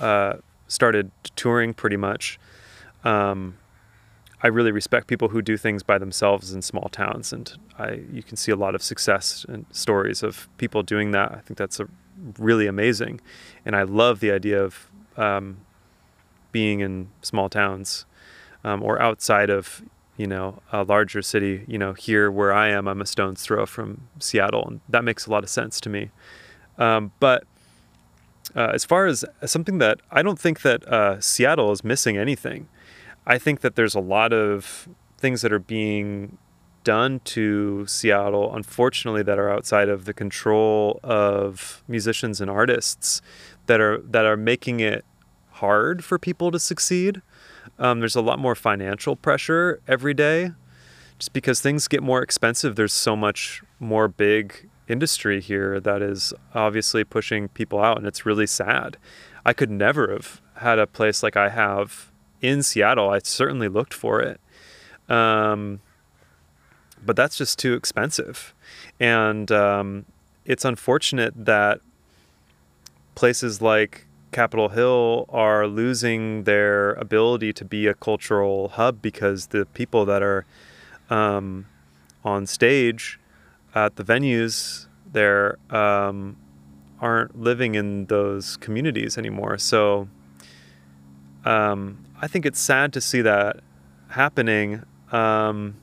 [0.01, 0.35] uh,
[0.69, 2.39] started touring pretty much,
[3.05, 3.59] um,
[4.43, 8.23] I really respect people who do things by themselves in small towns, and I you
[8.23, 11.31] can see a lot of success and stories of people doing that.
[11.33, 11.89] I think that's a
[12.39, 13.21] really amazing,
[13.65, 15.59] and I love the idea of um,
[16.53, 18.07] being in small towns
[18.65, 19.83] um, or outside of
[20.17, 21.65] you know a larger city.
[21.67, 25.27] You know, here where I am, I'm a stone's throw from Seattle, and that makes
[25.27, 26.11] a lot of sense to me.
[26.79, 27.45] Um, but
[28.55, 32.69] uh, as far as something that I don't think that uh, Seattle is missing anything.
[33.27, 36.39] I think that there's a lot of things that are being
[36.85, 43.23] done to Seattle, unfortunately, that are outside of the control of musicians and artists
[43.67, 45.05] that are that are making it
[45.63, 47.23] hard for people to succeed.
[47.79, 50.51] Um, there's a lot more financial pressure every day,
[51.19, 52.75] just because things get more expensive.
[52.75, 58.27] There's so much more big industry here that is obviously pushing people out, and it's
[58.27, 58.97] really sad.
[59.47, 62.11] I could never have had a place like I have
[62.41, 63.09] in Seattle.
[63.09, 64.41] I certainly looked for it.
[65.09, 65.81] Um,
[67.05, 68.53] but that's just too expensive.
[68.99, 70.07] And um,
[70.45, 71.81] it's unfortunate that
[73.15, 79.67] places like Capitol Hill are losing their ability to be a cultural hub because the
[79.67, 80.47] people that are
[81.11, 81.67] um,
[82.25, 83.21] on stage
[83.75, 86.37] at the venues there um,
[87.01, 89.59] aren't living in those communities anymore.
[89.59, 90.09] So
[91.45, 93.61] um, I think it's sad to see that
[94.09, 94.83] happening.
[95.11, 95.77] Um,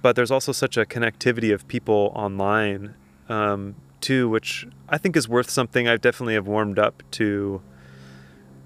[0.00, 2.94] but there's also such a connectivity of people online
[3.28, 5.88] um, too, which I think is worth something.
[5.88, 7.60] I definitely have warmed up to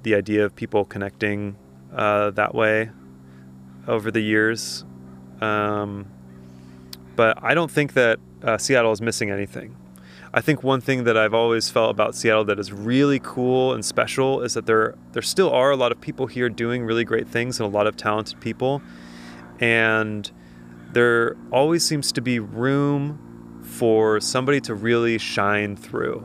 [0.03, 1.57] the idea of people connecting
[1.95, 2.91] uh, that way
[3.87, 4.85] over the years.
[5.41, 6.07] Um,
[7.16, 9.76] but I don't think that uh, Seattle is missing anything.
[10.35, 13.85] I think one thing that I've always felt about Seattle that is really cool and
[13.85, 17.28] special is that there there still are a lot of people here doing really great
[17.28, 18.80] things and a lot of talented people,
[19.61, 20.30] and
[20.93, 23.32] there always seems to be room
[23.83, 26.24] for somebody to really shine through.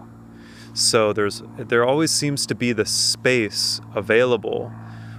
[0.76, 4.72] So there's there always seems to be the space available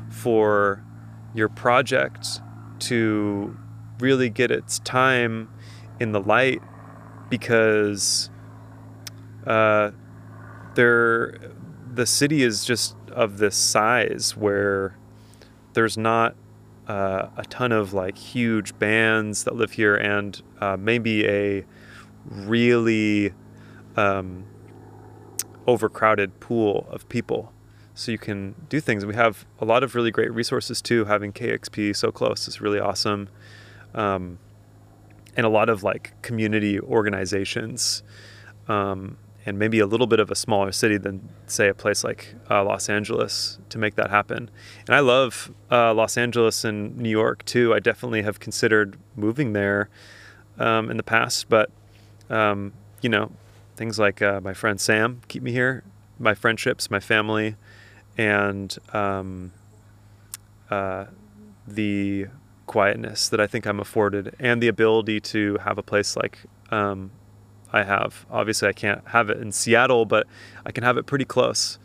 [0.09, 0.85] for
[1.35, 2.41] your project
[2.91, 3.59] to
[3.99, 5.49] really get its time
[5.99, 6.63] in the light
[7.29, 8.31] because
[9.45, 9.91] uh,
[10.77, 11.41] there
[11.93, 14.97] the city is just of this size where
[15.73, 16.37] there's not
[16.87, 21.65] uh, a ton of like huge bands that live here and uh, maybe a
[22.25, 23.33] really
[23.97, 24.45] um,
[25.67, 27.53] overcrowded pool of people
[27.95, 31.33] so you can do things we have a lot of really great resources too having
[31.33, 33.29] KEXP so close is really awesome
[33.95, 34.39] um,
[35.37, 38.03] and a lot of like community organizations
[38.69, 39.17] um,
[39.47, 42.63] and maybe a little bit of a smaller city than say a place like uh,
[42.63, 44.51] Los Angeles to make that happen.
[44.87, 47.73] And I love uh, Los Angeles and New York too.
[47.73, 49.89] I definitely have considered moving there
[50.59, 51.71] um, in the past, but
[52.31, 53.31] um, you know,
[53.77, 55.85] things like uh, my friend Sam keep me here,
[56.19, 57.57] my friendships, my family,
[58.17, 59.53] and um,
[60.71, 61.07] uh,
[61.67, 62.27] the
[62.67, 67.11] quietness that I think I'm afforded, and the ability to have a place like um,
[67.73, 68.27] I have.
[68.31, 70.27] Obviously, I can't have it in Seattle, but
[70.65, 71.79] I can have it pretty close.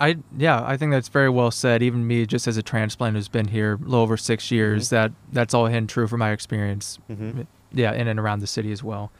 [0.00, 1.82] I yeah, I think that's very well said.
[1.82, 4.94] Even me, just as a transplant who's been here a little over six years, mm-hmm.
[4.96, 6.98] that that's all in true from my experience.
[7.10, 7.42] Mm-hmm.
[7.72, 9.12] Yeah, in and around the city as well.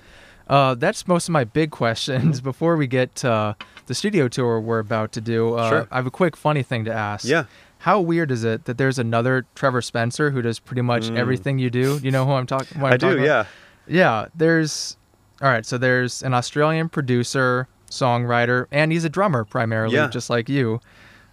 [0.48, 2.40] Uh, that's most of my big questions.
[2.40, 3.54] Before we get to uh,
[3.86, 5.88] the studio tour we're about to do, uh, Sure.
[5.90, 7.24] I have a quick funny thing to ask.
[7.24, 7.44] Yeah.
[7.78, 11.16] How weird is it that there's another Trevor Spencer who does pretty much Mm.
[11.16, 11.98] everything you do?
[12.02, 12.80] You know who I'm talking?
[12.80, 13.06] what I'm I do.
[13.08, 13.46] talking about?
[13.88, 13.98] Yeah.
[14.22, 14.96] Yeah, there's
[15.40, 15.66] all right.
[15.66, 20.06] So there's an Australian producer, songwriter, and he's a drummer primarily, Yeah.
[20.08, 20.80] just like you.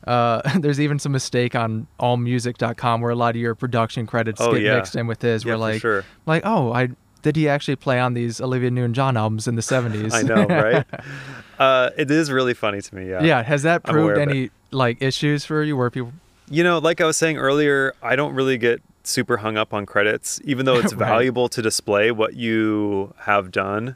[0.08, 4.54] Uh, there's even some mistake on allmusic.com where a lot of your production credits Oh,
[4.54, 4.76] get yeah.
[4.76, 5.44] mixed in with his.
[5.46, 6.06] Yeah, where for like, sure.
[6.26, 6.90] like, oh, I
[7.22, 10.14] did he actually play on these Olivia Newton-John albums in the 70s?
[10.14, 10.86] I know, right?
[11.60, 13.10] uh, it is really funny to me.
[13.10, 13.24] Yeah.
[13.24, 13.44] yeah.
[13.44, 16.14] Has that proved any like issues for you where people?
[16.50, 19.86] You know, like I was saying earlier, I don't really get super hung up on
[19.86, 21.08] credits, even though it's Right.
[21.10, 23.96] valuable to display what you have done.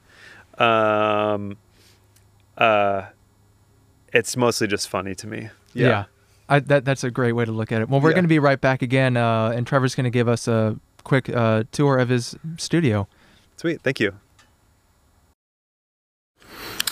[0.57, 1.57] Um,
[2.57, 3.03] uh,
[4.11, 5.49] it's mostly just funny to me.
[5.73, 6.05] Yeah.
[6.49, 7.89] I, that that's a great way to look at it.
[7.89, 8.15] Well, we're Yeah.
[8.15, 11.29] going to be right back again, uh, and Trevor's going to give us a quick
[11.29, 13.07] uh, tour of his studio.
[13.57, 13.81] Sweet.
[13.81, 14.13] Thank you.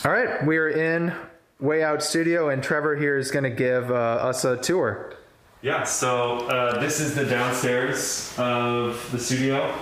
[0.04, 1.14] All right, we're in
[1.60, 5.14] Way Out Studio, and Trevor here is going to give uh, us a tour.
[5.62, 9.78] Yeah, so uh, this is the downstairs of the studio.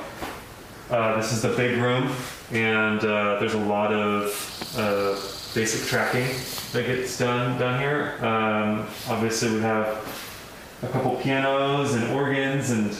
[0.89, 2.11] Uh, this is the big room,
[2.51, 5.13] and uh, there's a lot of uh,
[5.55, 6.27] basic tracking
[6.73, 8.17] that gets done down here.
[8.19, 9.87] Um, obviously, we have
[10.83, 12.91] a couple pianos and organs and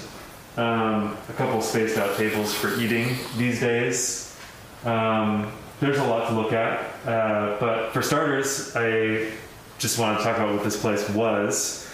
[0.59, 4.35] um, a couple spaced out tables for eating these days.
[4.83, 9.31] Um, there's a lot to look at, uh, but for starters, I
[9.77, 11.85] just want to talk about what this place was.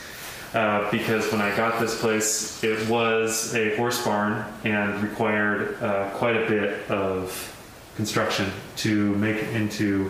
[0.53, 6.09] Uh, because when I got this place, it was a horse barn and required uh,
[6.11, 7.51] quite a bit of
[7.97, 10.09] construction to make it into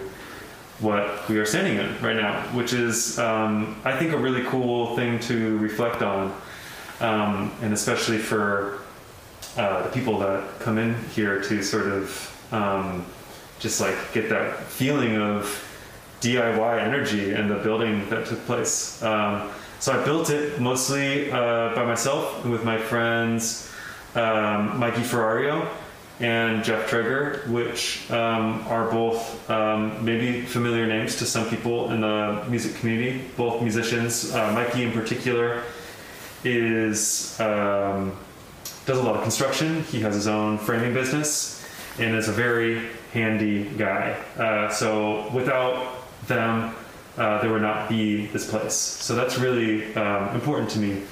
[0.80, 4.96] what we are standing in right now, which is, um, I think, a really cool
[4.96, 6.36] thing to reflect on,
[7.00, 8.82] um, and especially for
[9.58, 13.06] uh, the people that come in here to sort of um,
[13.60, 15.62] just like get that feeling of
[16.22, 19.02] DIY energy and the building that took place.
[19.04, 23.72] Um, so I built it mostly uh, by myself with my friends
[24.16, 25.68] um, Mikey Ferrario
[26.20, 32.02] and Jeff Trigger, which um, are both um, maybe familiar names to some people in
[32.02, 34.34] the music community, both musicians.
[34.34, 35.64] Uh, Mikey, in particular,
[36.46, 38.16] is um,
[38.86, 39.84] does a lot of construction.
[39.84, 41.66] He has his own framing business
[42.00, 44.12] and is a very handy guy.
[44.38, 46.76] Uh, so without them,
[47.18, 48.74] uh, there would not be this place.
[48.74, 51.04] So that's really um, important to me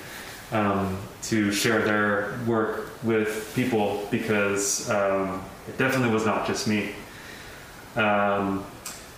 [0.52, 6.92] um, to share their work with people because um, it definitely was not just me.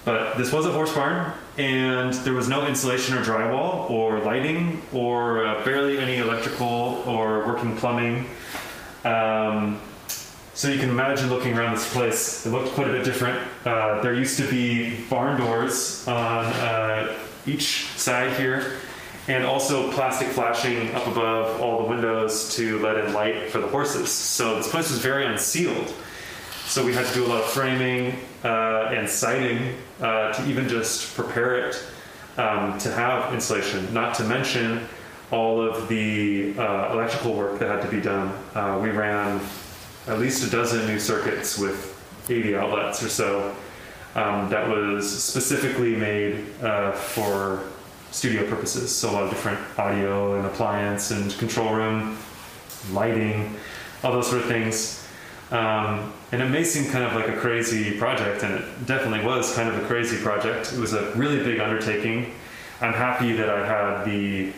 [0.06, 4.84] But this was a horse barn, and there was no insulation or drywall or lighting
[4.94, 8.28] or uh, barely any electrical or working plumbing.
[9.04, 9.82] Um,
[10.54, 12.46] so you can imagine looking around this place.
[12.46, 13.40] It looked quite a bit different.
[13.66, 18.74] Uh, there used to be barn doors on uh, each side here,
[19.28, 23.68] and also plastic flashing up above all the windows to let in light for the
[23.68, 24.12] horses.
[24.12, 25.92] So this place was very unsealed.
[26.68, 30.68] So we had to do a lot of framing uh, and siding uh, to even
[30.68, 31.82] just prepare it
[32.38, 33.94] um, to have insulation.
[33.94, 34.88] Not to mention
[35.32, 38.28] all of the uh, electrical work that had to be done.
[38.54, 39.40] Uh, we ran
[40.08, 41.92] at least a dozen new circuits with
[42.30, 43.56] 80 outlets or so.
[44.16, 47.64] Um, that was specifically made uh, for
[48.12, 48.96] studio purposes.
[48.96, 52.18] So a lot of different audio and appliance and control room,
[52.92, 53.56] lighting,
[54.04, 55.05] all those sort of things.
[55.52, 59.56] Um, and it may seem kind of like a crazy project, and it definitely was
[59.56, 60.74] kind of a crazy project.
[60.74, 62.34] It was a really big undertaking.
[62.82, 64.54] I'm happy that I had the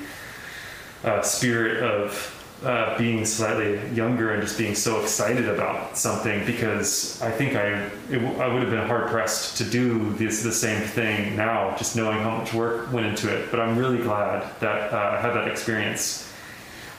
[1.04, 2.34] uh, spirit of
[2.64, 7.68] uh, being slightly younger and just being so excited about something because I think I
[8.10, 11.96] it, I would have been hard pressed to do this the same thing now, just
[11.96, 13.52] knowing how much work went into it.
[13.52, 16.34] But I'm really glad that uh, I had that experience.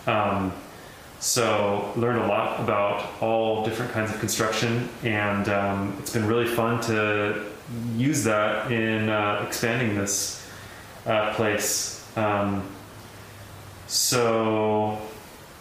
[0.06, 0.52] Um,
[1.20, 6.46] so learned a lot about all different kinds of construction, and um, it's been really
[6.46, 7.44] fun to
[7.96, 10.48] use that in uh, expanding this
[11.06, 12.06] uh, place.
[12.16, 12.62] Um,
[13.86, 14.98] so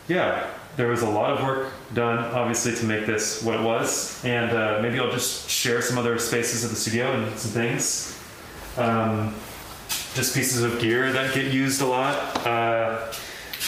[0.07, 4.23] yeah, there was a lot of work done, obviously, to make this what it was,
[4.23, 8.13] and uh, maybe I'll just share some other spaces of the studio and some things.
[8.77, 9.33] Um,
[10.13, 12.45] just pieces of gear that get used a lot.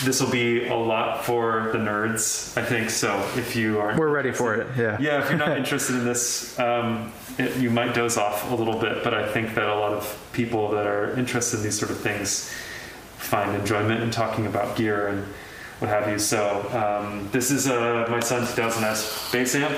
[0.04, 2.90] This will be a lot for the nerds, I think.
[2.90, 4.68] So if you are We're ready for it.
[4.78, 4.98] Yeah.
[5.00, 8.80] yeah, if you're not interested in this, um, it, you might doze off a little
[8.80, 9.04] bit.
[9.04, 12.00] But I think that a lot of people that are interested in these sort of
[12.00, 12.50] things
[13.18, 15.26] find enjoyment in talking about gear and
[15.80, 16.18] what have you.
[16.20, 19.76] So um, this is uh, my Sunn 2000S bass amp.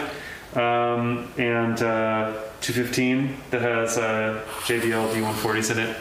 [0.56, 5.98] um, and uh, 215 that has uh, JBL D140s in it.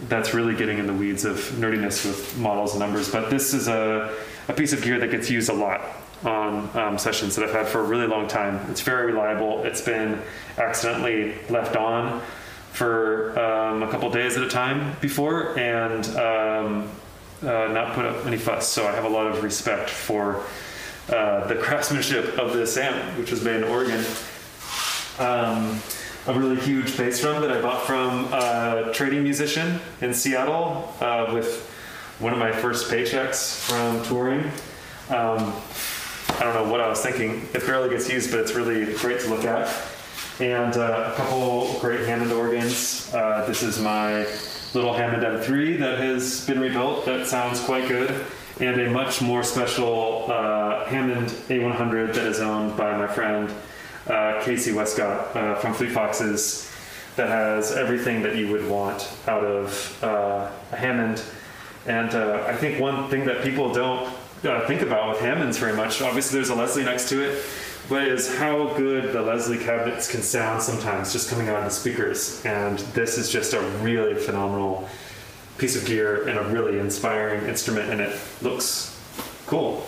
[0.00, 3.10] Um, that's really getting in the weeds of nerdiness with models and numbers.
[3.10, 4.14] But this is a,
[4.48, 5.80] a piece of gear that gets used a lot
[6.24, 8.70] on um, sessions that I've had for a really long time.
[8.70, 9.64] It's very reliable.
[9.64, 10.20] It's been
[10.58, 12.20] accidentally left on
[12.72, 16.90] for um, a couple days at a time before and um,
[17.42, 18.68] uh, not put up any fuss.
[18.68, 20.44] So I have a lot of respect for
[21.08, 24.04] uh, the craftsmanship of this amp, which was made in Oregon.
[26.26, 31.30] A really huge bass drum that I bought from a trading musician in Seattle uh,
[31.32, 31.66] with
[32.18, 34.44] one of my first paychecks from touring.
[35.08, 35.54] Um,
[36.38, 37.48] I don't know what I was thinking.
[37.54, 39.74] It barely gets used, but it's really great to look at.
[40.40, 43.10] And uh, a couple great Hammond organs.
[43.14, 44.26] Uh, this is my
[44.74, 48.26] little Hammond M3 that has been rebuilt that sounds quite good.
[48.60, 53.50] And a much more special uh, Hammond A100 that is owned by my friend
[54.10, 56.70] uh, Casey Wescott uh, from Fleet Foxes
[57.16, 61.22] that has everything that you would want out of uh, a Hammond.
[61.86, 64.12] And uh, I think one thing that people don't
[64.44, 67.44] uh, think about with Hammonds very much, obviously there's a Leslie next to it,
[67.88, 71.70] but is how good the Leslie cabinets can sound sometimes just coming out of the
[71.70, 72.44] speakers.
[72.44, 74.88] And this is just a really phenomenal
[75.58, 78.98] piece of gear and a really inspiring instrument, and it looks
[79.46, 79.86] cool.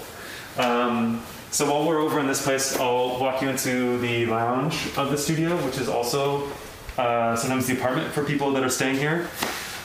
[0.59, 1.23] Um,
[1.53, 5.19] so while we're over in this place, I'll walk you into the lounge of the
[5.19, 6.49] studio, which is also
[6.97, 9.29] uh, sometimes the apartment for people that are staying here.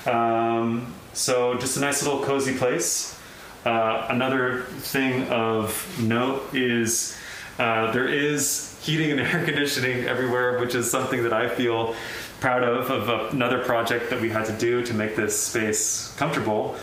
[0.05, 3.20] Um, so just a nice little cozy place.
[3.65, 7.18] Uh, another thing of note is
[7.59, 11.95] uh, there is heating and air conditioning everywhere, which is something that I feel
[12.39, 16.78] proud of, of another project that we had to do to make this space comfortable.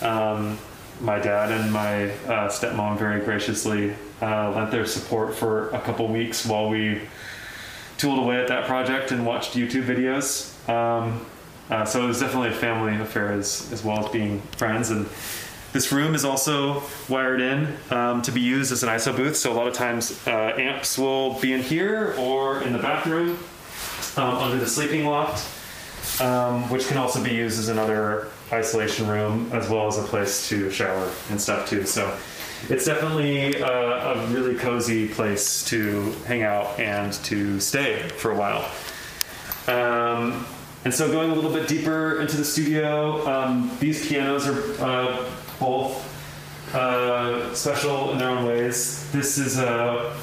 [0.00, 0.58] Um,
[1.00, 6.08] my dad and my uh, stepmom very graciously uh, lent their support for a couple
[6.08, 7.00] weeks while we
[7.98, 10.54] tooled away at that project and watched YouTube videos.
[10.68, 11.24] Um,
[11.70, 14.90] uh, so it was definitely a family affair as, as well as being friends.
[14.90, 15.06] And
[15.72, 19.36] this room is also wired in um, to be used as an ISO booth.
[19.36, 23.38] So a lot of times uh, amps will be in here or in the bathroom
[24.16, 25.46] um, under the sleeping loft,
[26.22, 30.48] um, which can also be used as another isolation room as well as a place
[30.48, 31.84] to shower and stuff too.
[31.84, 32.16] So
[32.68, 38.36] it's definitely a, a really cozy place to hang out and to stay for a
[38.36, 38.70] while.
[39.66, 40.46] Um,
[40.84, 45.30] and so going a little bit deeper into the studio, um, these pianos are uh,
[45.58, 49.10] both uh, special in their own ways.
[49.12, 50.16] This is a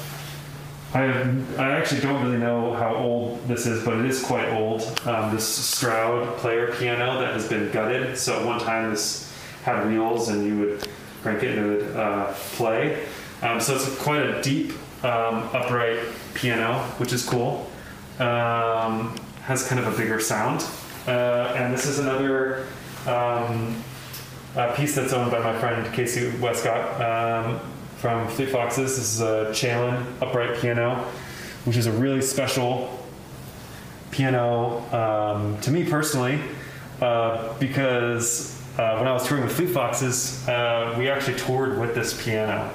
[0.94, 1.04] I,
[1.58, 4.82] I actually don't really know how old this is, but it is quite old.
[5.04, 8.16] Um, this Stroud player piano that has been gutted.
[8.16, 9.30] So at one time this
[9.62, 10.88] had wheels and you would
[11.26, 13.04] crank it and it would uh, play.
[13.42, 14.70] Um, so it's quite a deep
[15.04, 15.98] um, upright
[16.34, 17.68] piano, which is cool.
[18.20, 20.64] Um, has kind of a bigger sound.
[21.08, 22.66] Uh, and this is another
[23.06, 23.82] um,
[24.76, 27.60] piece that's owned by my friend Casey Wescott um,
[27.96, 28.96] from Fleet Foxes.
[28.96, 30.94] This is a Challen upright piano,
[31.64, 33.04] which is a really special
[34.12, 36.40] piano um, to me personally,
[37.00, 41.94] uh, because uh, when I was touring with Fleet Foxes, uh, we actually toured with
[41.94, 42.72] this piano,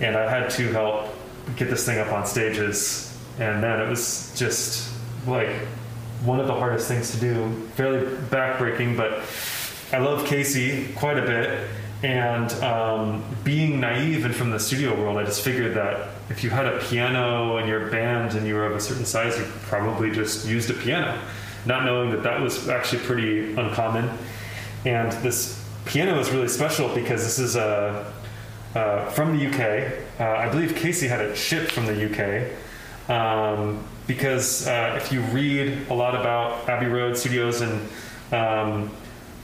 [0.00, 1.14] and I had to help
[1.56, 4.92] get this thing up on stages, and then it was just
[5.26, 5.50] like
[6.24, 9.22] one of the hardest things to do, fairly backbreaking, but
[9.92, 11.68] I love Casey quite a bit.
[12.02, 16.50] And um, being naive and from the studio world, I just figured that if you
[16.50, 20.10] had a piano in your band and you were of a certain size, you probably
[20.10, 21.18] just used a piano,
[21.64, 24.10] not knowing that that was actually pretty uncommon.
[24.84, 28.12] And this piano is really special because this is a
[28.74, 30.20] uh, from the UK.
[30.20, 32.50] Uh, I believe Casey had it shipped from the UK.
[33.08, 37.88] Um, because uh, if you read a lot about Abbey Road Studios and
[38.32, 38.90] um,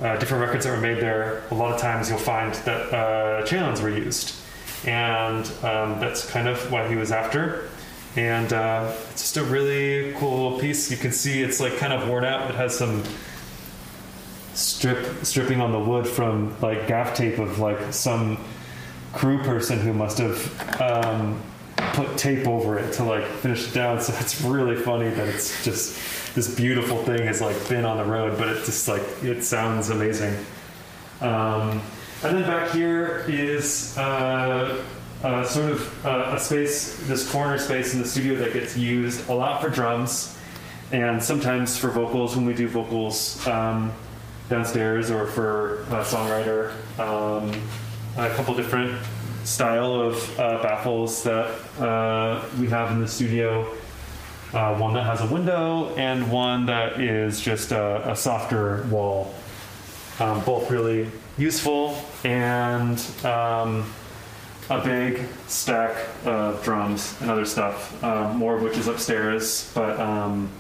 [0.01, 3.83] uh, different records that were made there, a lot of times you'll find that uh,
[3.83, 4.37] were used.
[4.85, 7.69] And um, that's kind of what he was after.
[8.17, 10.91] And uh, it's just a really cool piece.
[10.91, 12.51] You can see it's like kind of worn out.
[12.51, 13.05] It has some
[14.55, 18.39] strip stripping on the wood from like gaff tape of like some
[19.13, 21.41] crew person who must have um,
[21.77, 24.01] put tape over it to like finish it down.
[24.01, 28.05] So it's really funny that it's just this beautiful thing has like been on the
[28.05, 30.35] road, but it just like it sounds amazing.
[31.21, 31.83] Um,
[32.23, 34.83] and then back here is uh,
[35.23, 39.29] uh, sort of uh, a space, this corner space in the studio that gets used
[39.29, 40.37] a lot for drums
[40.93, 43.93] and sometimes for vocals when we do vocals um,
[44.51, 46.73] downstairs or for a songwriter.
[46.99, 47.51] Um,
[48.19, 49.01] a couple different
[49.45, 51.47] style of uh, baffles that
[51.81, 53.73] uh, we have in the studio.
[54.53, 59.33] Uh, one that has a window and one that is just a, a softer wall.
[60.19, 63.91] Um, both really useful and um,
[64.69, 65.97] a big stack
[66.27, 69.71] of drums and other stuff, uh, more of which is upstairs.
[69.75, 70.51] But um,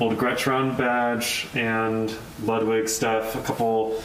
[0.00, 4.02] old Gretsch Round Badge and Ludwig stuff, a couple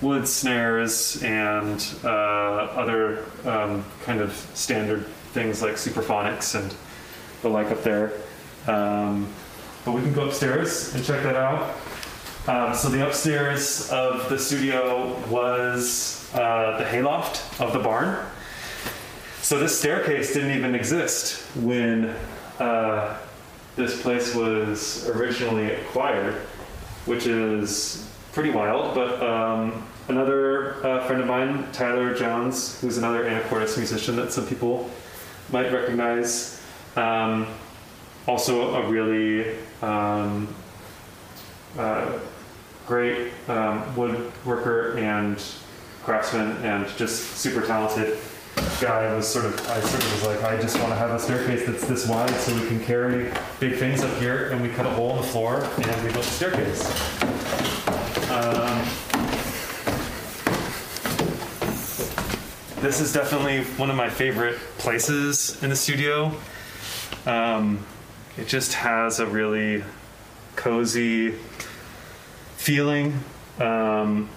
[0.00, 6.74] wood snares, and uh, other um, kind of standard things like Supraphonics and
[7.42, 8.12] the like up there.
[8.66, 9.28] Um,
[9.84, 11.76] but we can go upstairs and check that out.
[12.46, 18.24] Um, so the upstairs of the studio was uh, the hayloft of the barn.
[19.42, 22.14] So this staircase didn't even exist when
[22.58, 23.18] uh,
[23.76, 26.34] this place was originally acquired,
[27.06, 28.94] which is pretty wild.
[28.94, 34.46] But um, another uh, friend of mine, Tyler Jones, who's another Anacortes musician that some
[34.46, 34.90] people
[35.50, 36.62] might recognize,
[36.96, 37.46] um,
[38.26, 40.54] also a really um,
[41.76, 42.18] uh,
[42.86, 45.42] great um, woodworker and
[46.02, 48.18] craftsman and just super talented
[48.80, 51.18] guy was sort of I sort of was like I just want to have a
[51.18, 54.86] staircase that's this wide so we can carry big things up here and we cut
[54.86, 56.84] a hole in the floor and we built a staircase.
[58.30, 58.84] Um,
[62.82, 66.32] this is definitely one of my favorite places in the studio.
[67.24, 67.86] Um,
[68.36, 69.82] it just has a really
[70.56, 71.34] cozy
[72.56, 73.18] feeling,
[73.58, 74.28] um,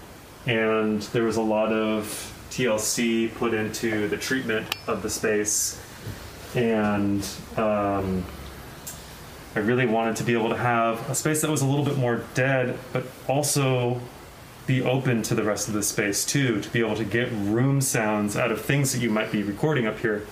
[0.45, 2.26] and there was a lot of
[2.57, 5.79] TLC put into the treatment of the space,
[6.55, 7.23] and
[7.55, 8.25] um,
[9.55, 11.97] I really wanted to be able to have a space that was a little bit
[11.97, 14.01] more dead, but also
[14.65, 17.79] be open to the rest of the space too, to be able to get room
[17.79, 20.25] sounds out of things that you might be recording up here.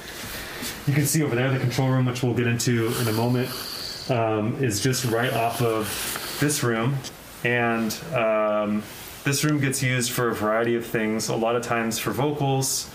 [0.87, 3.49] You can see over there the control room, which we'll get into in a moment,
[4.09, 6.97] um, is just right off of this room.
[7.43, 8.81] And um,
[9.25, 12.89] this room gets used for a variety of things, a lot of times for vocals.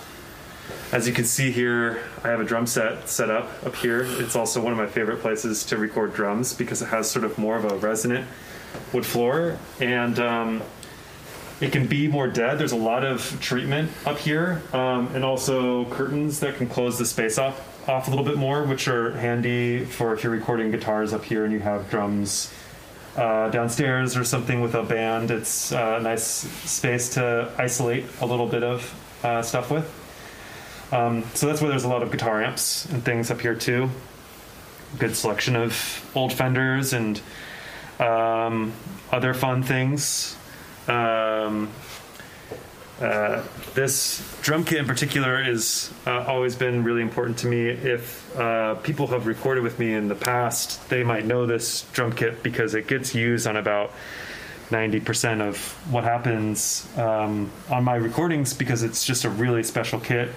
[0.93, 4.03] As you can see here, I have a drum set set up up here.
[4.03, 7.37] It's also one of my favorite places to record drums because it has sort of
[7.37, 8.29] more of a resonant
[8.93, 9.59] wood floor.
[9.81, 10.63] And um,
[11.61, 12.59] it can be more dead.
[12.61, 17.07] There's a lot of treatment up here, um, and also curtains that can close the
[17.07, 21.13] space off off a little bit more, which are handy for if you're recording guitars
[21.13, 22.53] up here and you have drums
[23.17, 25.31] uh, downstairs or something with a band.
[25.31, 28.95] It's uh, a nice space to isolate a little bit of
[29.25, 29.97] uh, stuff with.
[30.93, 33.91] Um, so that's where there's a lot of guitar amps and things up here too.
[34.99, 37.21] Good selection of old Fenders and
[38.01, 38.73] um,
[39.13, 40.37] other fun things.
[40.89, 41.71] Um,
[43.01, 43.43] uh,
[43.75, 47.69] this drum kit in particular has uh, always been really important to me.
[47.69, 52.13] If uh, people have recorded with me in the past, they might know this drum
[52.13, 53.93] kit because it gets used on about
[54.69, 55.57] 90% of
[55.91, 60.29] what happens um, on my recordings because it's just a really special kit.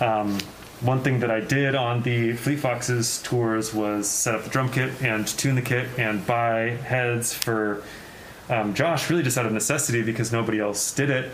[0.00, 0.38] Um,
[0.80, 4.70] one thing that I did on the Fleet Foxes tours was set up the drum
[4.70, 7.84] kit and tune the kit and buy heads for
[8.48, 11.30] um, Josh, really just out of necessity because nobody else did it.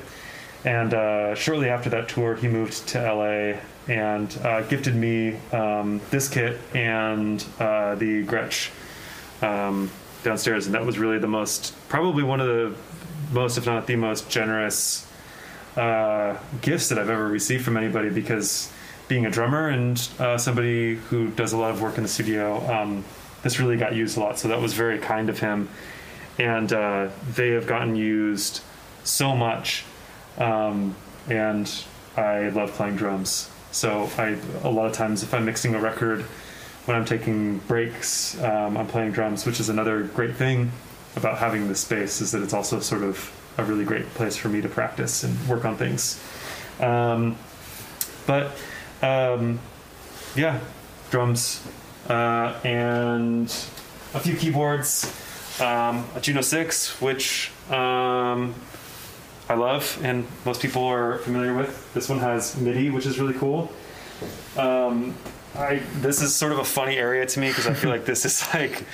[0.65, 3.61] And uh, shortly after that tour, he moved to LA
[3.93, 8.71] and uh, gifted me um, this kit and uh, the Gretsch
[9.43, 9.91] um,
[10.25, 10.67] downstairs.
[10.67, 12.75] And that was really the most, probably one of the
[13.33, 15.07] most, if not the most generous
[15.77, 18.73] uh, gifts that I've ever received from anybody because
[19.07, 22.57] being a drummer and uh, somebody who does a lot of work in the studio,
[22.71, 23.05] um,
[23.43, 24.39] this really got used a lot.
[24.39, 25.69] So that was very kind of him.
[26.39, 28.61] And uh, they have gotten used
[29.05, 29.85] so much
[30.39, 30.97] um,
[31.28, 31.70] and
[32.16, 33.51] I love playing drums.
[33.70, 36.22] So I a lot of times if I'm mixing a record,
[36.86, 40.72] when I'm taking breaks, um, I'm playing drums, which is another great thing
[41.16, 44.49] about having this space is that it's also sort of a really great place for
[44.49, 46.22] me to practice and work on things.
[46.80, 47.36] Um,
[48.26, 48.53] but
[49.03, 49.59] um,
[50.34, 50.61] yeah,
[51.11, 51.66] drums
[52.09, 53.47] uh, and
[54.14, 55.05] a few keyboards,
[55.61, 58.55] um, a Juno 6, which um,
[59.49, 61.92] I love and most people are familiar with.
[61.94, 63.72] This one has MIDI, which is really cool.
[64.57, 65.14] Um,
[65.55, 68.24] I this is sort of a funny area to me because I feel like this
[68.24, 68.84] is like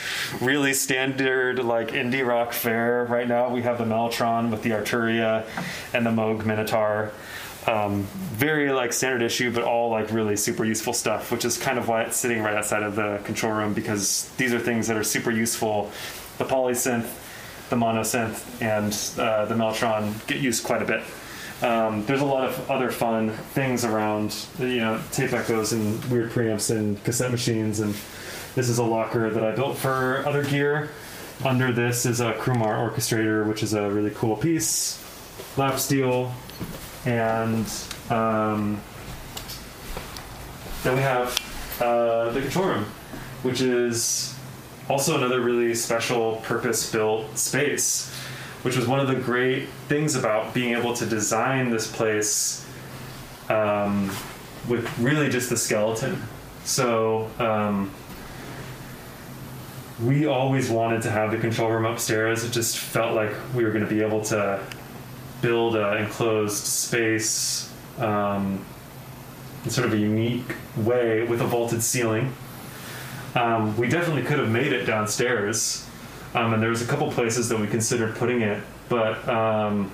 [0.41, 3.49] really standard like indie rock fare right now.
[3.49, 5.45] We have the Mellotron with the Arturia
[5.93, 7.11] and the Moog Minitaur.
[7.67, 8.03] Um,
[8.33, 11.89] very like standard issue, but all like really super useful stuff, which is kind of
[11.89, 15.05] why it's sitting right outside of the control room because these are things that are
[15.05, 15.91] super useful.
[16.39, 17.09] The polysynth
[17.71, 21.03] the monosynth and uh, the Mellotron get used quite a bit.
[21.63, 24.35] um, there's a lot of other fun things around.
[24.59, 27.81] You know, tape echoes and weird preamps and cassette machines.
[27.81, 27.95] And
[28.55, 30.91] this is a locker that I built for other gear.
[31.45, 35.03] Under this is a Crumar orchestrator, which is a really cool piece.
[35.57, 36.33] Lap steel,
[37.05, 37.67] and
[38.09, 38.81] um,
[40.85, 41.37] then we have
[41.81, 42.85] uh, the control room,
[43.43, 44.34] which is
[44.89, 48.15] also another really special purpose-built space
[48.65, 52.67] which was one of the great things about being able to design this place
[53.51, 54.11] um,
[54.67, 56.23] with really just the skeleton.
[56.65, 57.91] So um,
[60.03, 62.43] we always wanted to have the control room upstairs.
[62.43, 64.59] It just felt like we were going to be able to
[65.43, 68.65] build an enclosed space um,
[69.63, 72.33] in sort of a unique way with a vaulted ceiling.
[73.35, 75.89] Um, we definitely could have made it downstairs
[76.35, 79.91] um, and there was a couple places that we considered putting it, but um,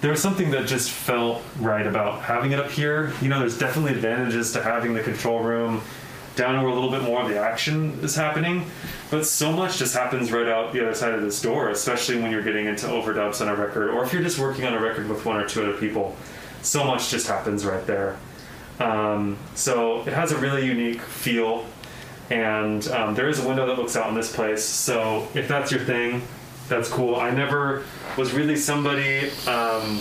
[0.00, 3.12] there was something that just felt right about having it up here.
[3.20, 5.82] You know, there's definitely advantages to having the control room
[6.34, 8.64] down where a little bit more of the action is happening,
[9.10, 12.30] but so much just happens right out the other side of this door, especially when
[12.30, 15.10] you're getting into overdubs on a record, or if you're just working on a record
[15.10, 16.16] with one or two other people.
[16.62, 18.16] So much just happens right there.
[18.80, 21.66] Um, so it has a really unique feel
[22.30, 24.64] and um, there is a window that looks out on this place.
[24.64, 26.22] So if that's your thing,
[26.68, 27.16] that's cool.
[27.16, 27.84] I never
[28.16, 29.98] was really somebody um,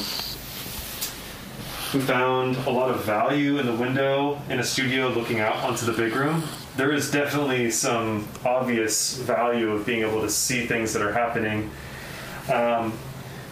[1.91, 5.86] who found a lot of value in the window in a studio looking out onto
[5.86, 6.43] the big room.
[6.78, 11.69] There is definitely some obvious value of being able to see things that are happening.
[12.49, 12.93] Um,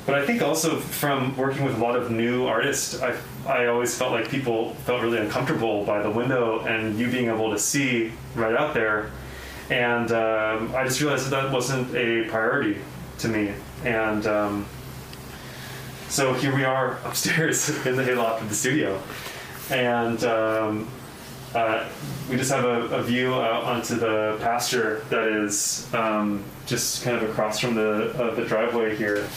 [0.05, 3.15] but I think also from working with a lot of new artists, I,
[3.47, 7.51] I always felt like people felt really uncomfortable by the window and you being able
[7.51, 9.11] to see right out there.
[9.69, 12.79] And um, I just realized that that wasn't a priority
[13.19, 13.53] to me.
[13.83, 14.65] And um,
[16.09, 19.01] so here we are upstairs in the hayloft of the studio.
[19.69, 20.87] And um,
[21.53, 21.87] uh,
[22.29, 27.17] we just have a, a, view out onto the pasture that is um, just kind
[27.17, 29.27] of across from the, uh, the driveway here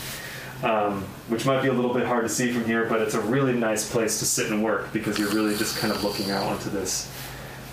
[0.63, 3.21] um, which might be a little bit hard to see from here, but it's a
[3.21, 6.45] really nice place to sit and work because you're really just kind of looking out
[6.45, 7.11] onto this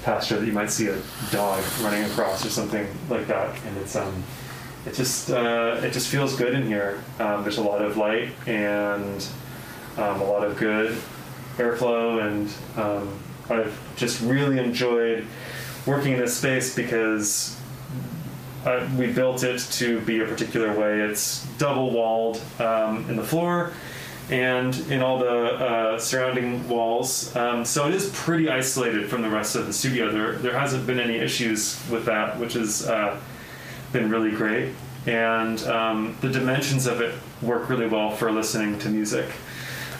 [0.03, 0.97] pasture that you might see a
[1.31, 4.23] dog running across or something like that, and it's um,
[4.85, 7.01] it just uh, it just feels good in here.
[7.19, 9.27] Um, there's a lot of light and
[9.97, 10.97] um, a lot of good
[11.57, 13.19] airflow, and um,
[13.49, 15.27] I've just really enjoyed
[15.85, 17.58] working in this space because
[18.65, 21.01] uh, we built it to be a particular way.
[21.01, 23.71] It's double walled um, in the floor
[24.29, 27.35] and in all the uh, surrounding walls.
[27.35, 30.11] Um, so it is pretty isolated from the rest of the studio.
[30.11, 33.19] There, there hasn't been any issues with that, which has uh,
[33.91, 34.73] been really great.
[35.07, 39.25] And um, the dimensions of it work really well for listening to music.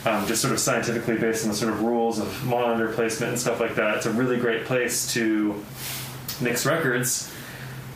[0.06, 3.40] Um, just sort of scientifically based on the sort of rules of monitor placement and
[3.40, 3.98] stuff like that.
[3.98, 5.64] It's a really great place to
[6.40, 7.34] mix records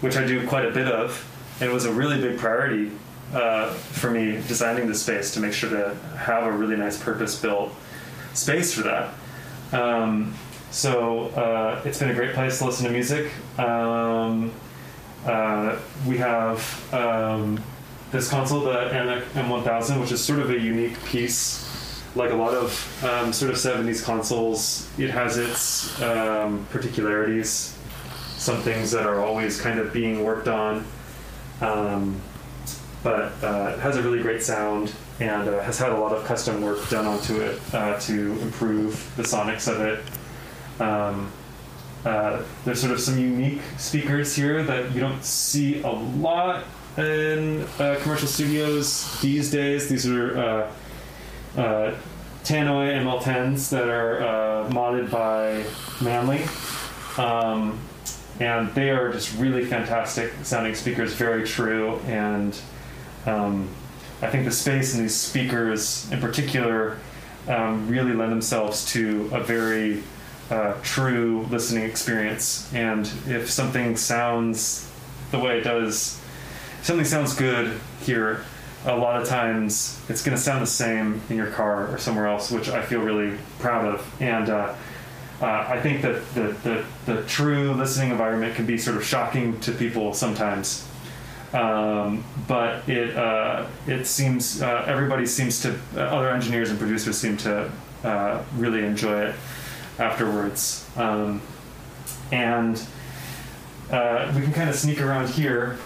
[0.04, 1.26] which I do quite a bit of,
[1.62, 2.92] and it was a really big priority
[3.34, 7.74] uh, for me designing the space to make sure to have a really nice purpose-built
[8.34, 9.14] space for that.
[9.72, 10.36] Um,
[10.72, 13.32] so uh, it's been a great place to listen to music.
[13.58, 14.52] Um,
[15.26, 17.64] uh, we have um,
[18.12, 22.04] this console, the M1000, which is sort of a unique piece.
[22.14, 27.74] Like a lot of um, sort of 70s consoles, it has its um, particularities
[28.44, 30.86] some things that are always kind of being worked on.
[31.62, 32.22] Um,
[33.02, 36.26] but uh, it has a really great sound and uh, has had a lot of
[36.26, 40.82] custom work done onto it uh, to improve the sonics of it.
[40.82, 41.32] Um,
[42.04, 46.66] uh, there's sort of some unique speakers here that you don't see a lot
[46.98, 49.88] in uh, commercial studios these days.
[49.88, 50.70] These are
[51.56, 51.96] uh,
[52.44, 55.64] Tannoy ML10s that are modded by
[56.04, 56.44] Manley.
[57.18, 57.80] Um,
[58.40, 62.00] and they are just really fantastic sounding speakers, very true.
[62.06, 62.60] And
[63.26, 63.70] um,
[64.22, 66.98] I think the space in these speakers, in particular,
[67.48, 70.02] um, really lend themselves to a very
[70.50, 72.74] uh, true listening experience.
[72.74, 74.90] And if something sounds
[75.32, 76.22] the way it does,
[76.82, 78.44] something sounds good here,
[78.86, 82.28] a lot of times it's going to sound the same in your car or somewhere
[82.28, 84.22] else, which I feel really proud of.
[84.22, 84.76] And uh,
[85.44, 89.60] uh, I think that the, the, the, true listening environment can be sort of shocking
[89.60, 90.88] to people sometimes.
[91.52, 97.18] Um, but it, uh, it seems, uh, everybody seems to, uh, other engineers and producers
[97.18, 97.70] seem to
[98.06, 99.36] uh, really enjoy it
[100.00, 100.90] afterwards.
[100.96, 101.42] Um,
[102.32, 102.82] and
[103.92, 105.78] uh, we can kind of sneak around here.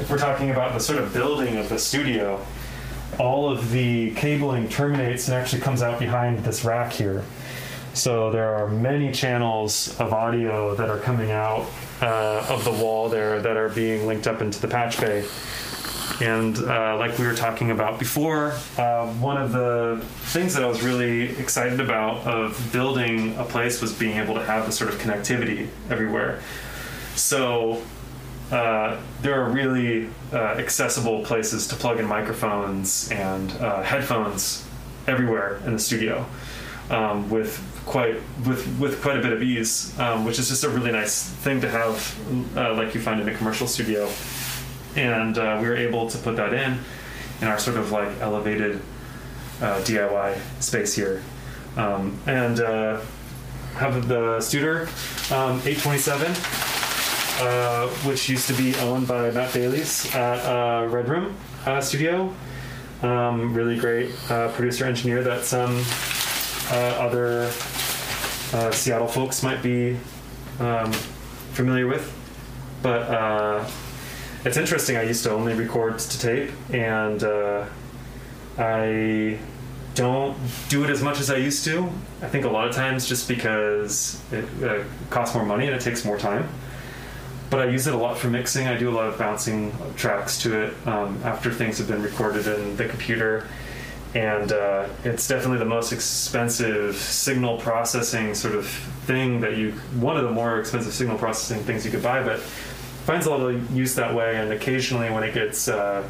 [0.00, 2.40] If we're talking about the sort of building of the studio,
[3.18, 7.24] all of the cabling terminates and actually comes out behind this rack here.
[7.94, 11.66] So there are many channels of audio that are coming out
[12.00, 15.24] uh, of the wall there that are being linked up into the patch bay.
[16.20, 20.66] And uh, like we were talking about before, uh, one of the things that I
[20.66, 24.90] was really excited about of building a place was being able to have this sort
[24.90, 26.40] of connectivity everywhere.
[27.14, 27.82] So
[28.50, 34.66] uh, there are really uh, accessible places to plug in microphones and uh, headphones
[35.06, 36.24] everywhere in the studio
[36.90, 40.68] um, with quite with with quite a bit of ease, um, which is just a
[40.68, 44.08] really nice thing to have, uh, like you find in a commercial studio.
[44.96, 46.78] And uh, we were able to put that in
[47.40, 48.80] in our sort of like elevated
[49.60, 51.22] uh, DIY space here,
[51.76, 52.60] um, and
[53.78, 54.88] have the Studer?
[55.30, 56.34] Um, 827,
[57.40, 61.36] uh, which used to be owned by Matt Bayles at uh, Red Room
[61.66, 62.34] uh, Studio.
[63.02, 65.84] Um, really great producer engineer that some
[66.70, 67.50] other
[68.72, 69.96] Seattle folks might be
[70.58, 70.92] um,
[71.52, 72.12] familiar with,
[72.82, 73.68] but
[74.44, 74.96] it's interesting.
[74.96, 77.66] I used to only record to tape, and uh,
[78.56, 79.38] I
[79.94, 80.36] don't
[80.68, 81.90] do it as much as I used to.
[82.22, 85.80] I think a lot of times just because it uh, costs more money and it
[85.80, 86.48] takes more time.
[87.50, 88.66] But I use it a lot for mixing.
[88.66, 92.46] I do a lot of bouncing tracks to it um, after things have been recorded
[92.46, 93.48] in the computer.
[94.14, 98.66] And uh, it's definitely the most expensive signal processing sort of
[99.06, 102.22] thing that you, one of the more expensive signal processing things you could buy.
[102.22, 106.06] But finds a lot of use that way, and occasionally when it gets uh,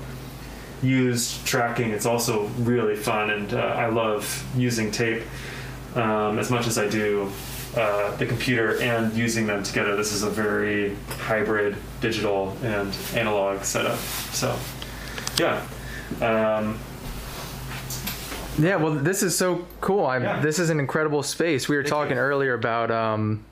[0.82, 3.30] used tracking, it's also really fun.
[3.30, 5.22] And uh, I love using tape
[5.94, 7.30] um, as much as I do
[7.78, 9.94] uh, the computer and using them together.
[9.96, 13.98] This is a very hybrid digital and analog setup.
[14.32, 14.58] So,
[15.38, 15.64] yeah.
[16.20, 16.78] Um,
[18.58, 20.06] yeah, well, this is so cool.
[20.06, 20.40] I'm, Yeah.
[20.40, 21.68] This is an incredible space.
[21.68, 22.22] We were Thank talking you.
[22.22, 23.44] earlier about, um,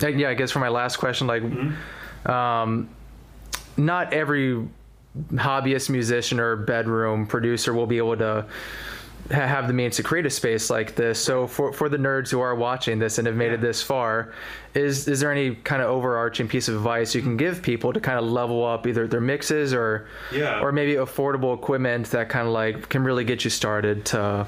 [0.00, 2.30] yeah, I guess for my last question, like, Mm-hmm.
[2.30, 2.88] um,
[3.76, 4.66] not every
[5.34, 8.46] hobbyist musician or bedroom producer will be able to
[9.30, 11.18] have the means to create a space like this.
[11.18, 14.32] So for for the nerds who are watching this and have made it this far,
[14.74, 18.00] is is there any kind of overarching piece of advice you can give people to
[18.00, 20.60] kind of level up either their mixes or Yeah.
[20.60, 24.46] or maybe affordable equipment that kind of like can really get you started to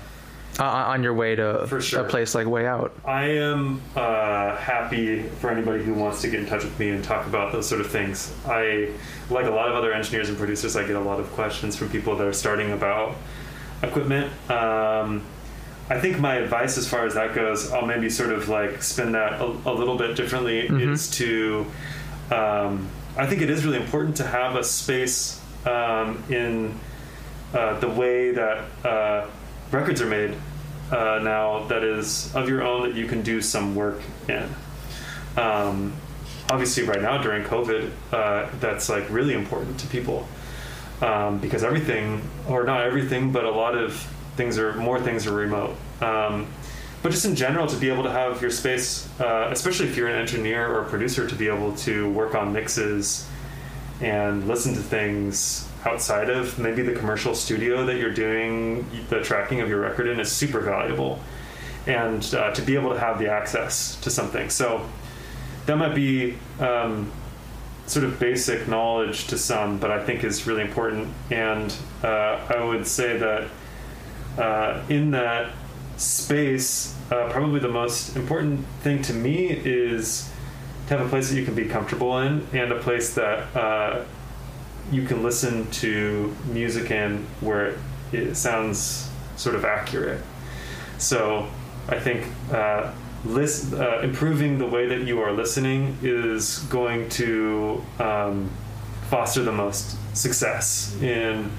[0.61, 2.05] uh, on your way to sure.
[2.05, 2.95] a place like Way Out?
[3.05, 7.03] I am uh, happy for anybody who wants to get in touch with me and
[7.03, 8.33] talk about those sort of things.
[8.47, 8.91] I,
[9.31, 11.89] like a lot of other engineers and producers, I get a lot of questions from
[11.91, 13.17] people that are starting about
[13.85, 14.33] equipment.
[14.51, 15.23] Um,
[15.91, 19.13] I think my advice, as far as that goes, I'll maybe sort of like spin
[19.13, 20.69] that a, a little bit differently.
[20.93, 21.67] Is to,
[22.31, 26.79] um, I think it is really important to have a space um, in
[27.53, 29.27] uh, the way that uh,
[29.71, 30.35] records are made
[30.91, 34.49] uh, now that is of your own that you can do some work in.
[35.37, 35.93] Um,
[36.51, 40.27] obviously, right now during COVID, uh, that's like really important to people
[41.01, 43.95] um, because everything, or not everything, but a lot of
[44.37, 45.77] things are more things are remote.
[46.01, 46.47] Um,
[47.03, 50.09] but just in general, to be able to have your space, uh, especially if you're
[50.09, 53.29] an engineer or a producer, to be able to work on mixes
[54.01, 59.61] and listen to things outside of maybe the commercial studio that you're doing the tracking
[59.61, 61.21] of your record in is super valuable
[61.87, 64.89] and uh, to be able to have the access to something so
[65.67, 67.11] that might be um,
[67.87, 72.65] sort of basic knowledge to some but i think is really important and uh, i
[72.65, 73.49] would say that
[74.39, 75.53] uh, in that
[75.97, 80.31] space uh, probably the most important thing to me is
[80.87, 84.05] to have a place that you can be comfortable in and a place that uh,
[84.91, 87.79] you can listen to music in where it,
[88.13, 90.23] it sounds sort of accurate.
[90.99, 91.49] So
[91.89, 92.93] I think uh,
[93.25, 98.51] list, uh, improving the way that you are listening is going to um,
[99.09, 101.51] foster the most success in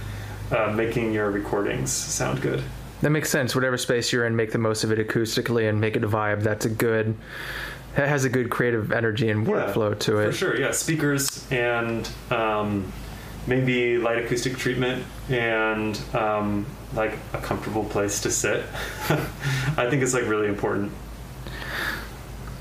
[0.52, 2.64] uh, making your recordings sound good.
[3.02, 3.56] That makes sense.
[3.56, 6.44] Whatever space you're in, make the most of it acoustically and make it a vibe.
[6.44, 7.16] That's a good.
[7.96, 10.26] That has a good creative energy and Yeah, workflow to it.
[10.28, 10.72] For sure, yeah.
[10.72, 12.92] Speakers and um,
[13.48, 18.64] maybe light acoustic treatment and um, like a comfortable place to sit.
[19.10, 20.92] I think it's like really important.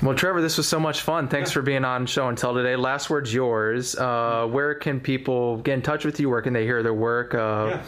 [0.05, 1.27] Well, Trevor, this was so much fun.
[1.27, 1.53] Thanks Yeah.
[1.55, 2.75] for being on Show and Tell today.
[2.75, 3.95] Last word's yours.
[3.95, 6.29] Uh, where can people get in touch with you?
[6.29, 7.33] Where can they hear their work?
[7.33, 7.81] Uh, Yeah.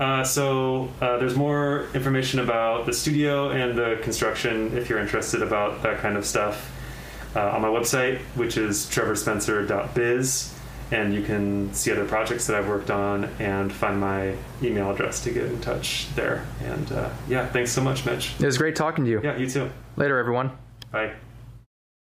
[0.00, 5.42] Uh, so uh, there's more information about the studio and the construction if you're interested
[5.42, 6.70] about that kind of stuff
[7.36, 10.54] uh, on my website, which is trevorspencer.biz.
[10.90, 15.20] and you can see other projects that I've worked on and find my email address
[15.24, 16.44] to get in touch there.
[16.64, 18.34] And uh, yeah, thanks so much, Mitch.
[18.38, 19.20] It was great talking to you.
[19.24, 19.70] Yeah, you too.
[19.96, 20.50] Later, everyone.
[20.90, 21.12] Bye.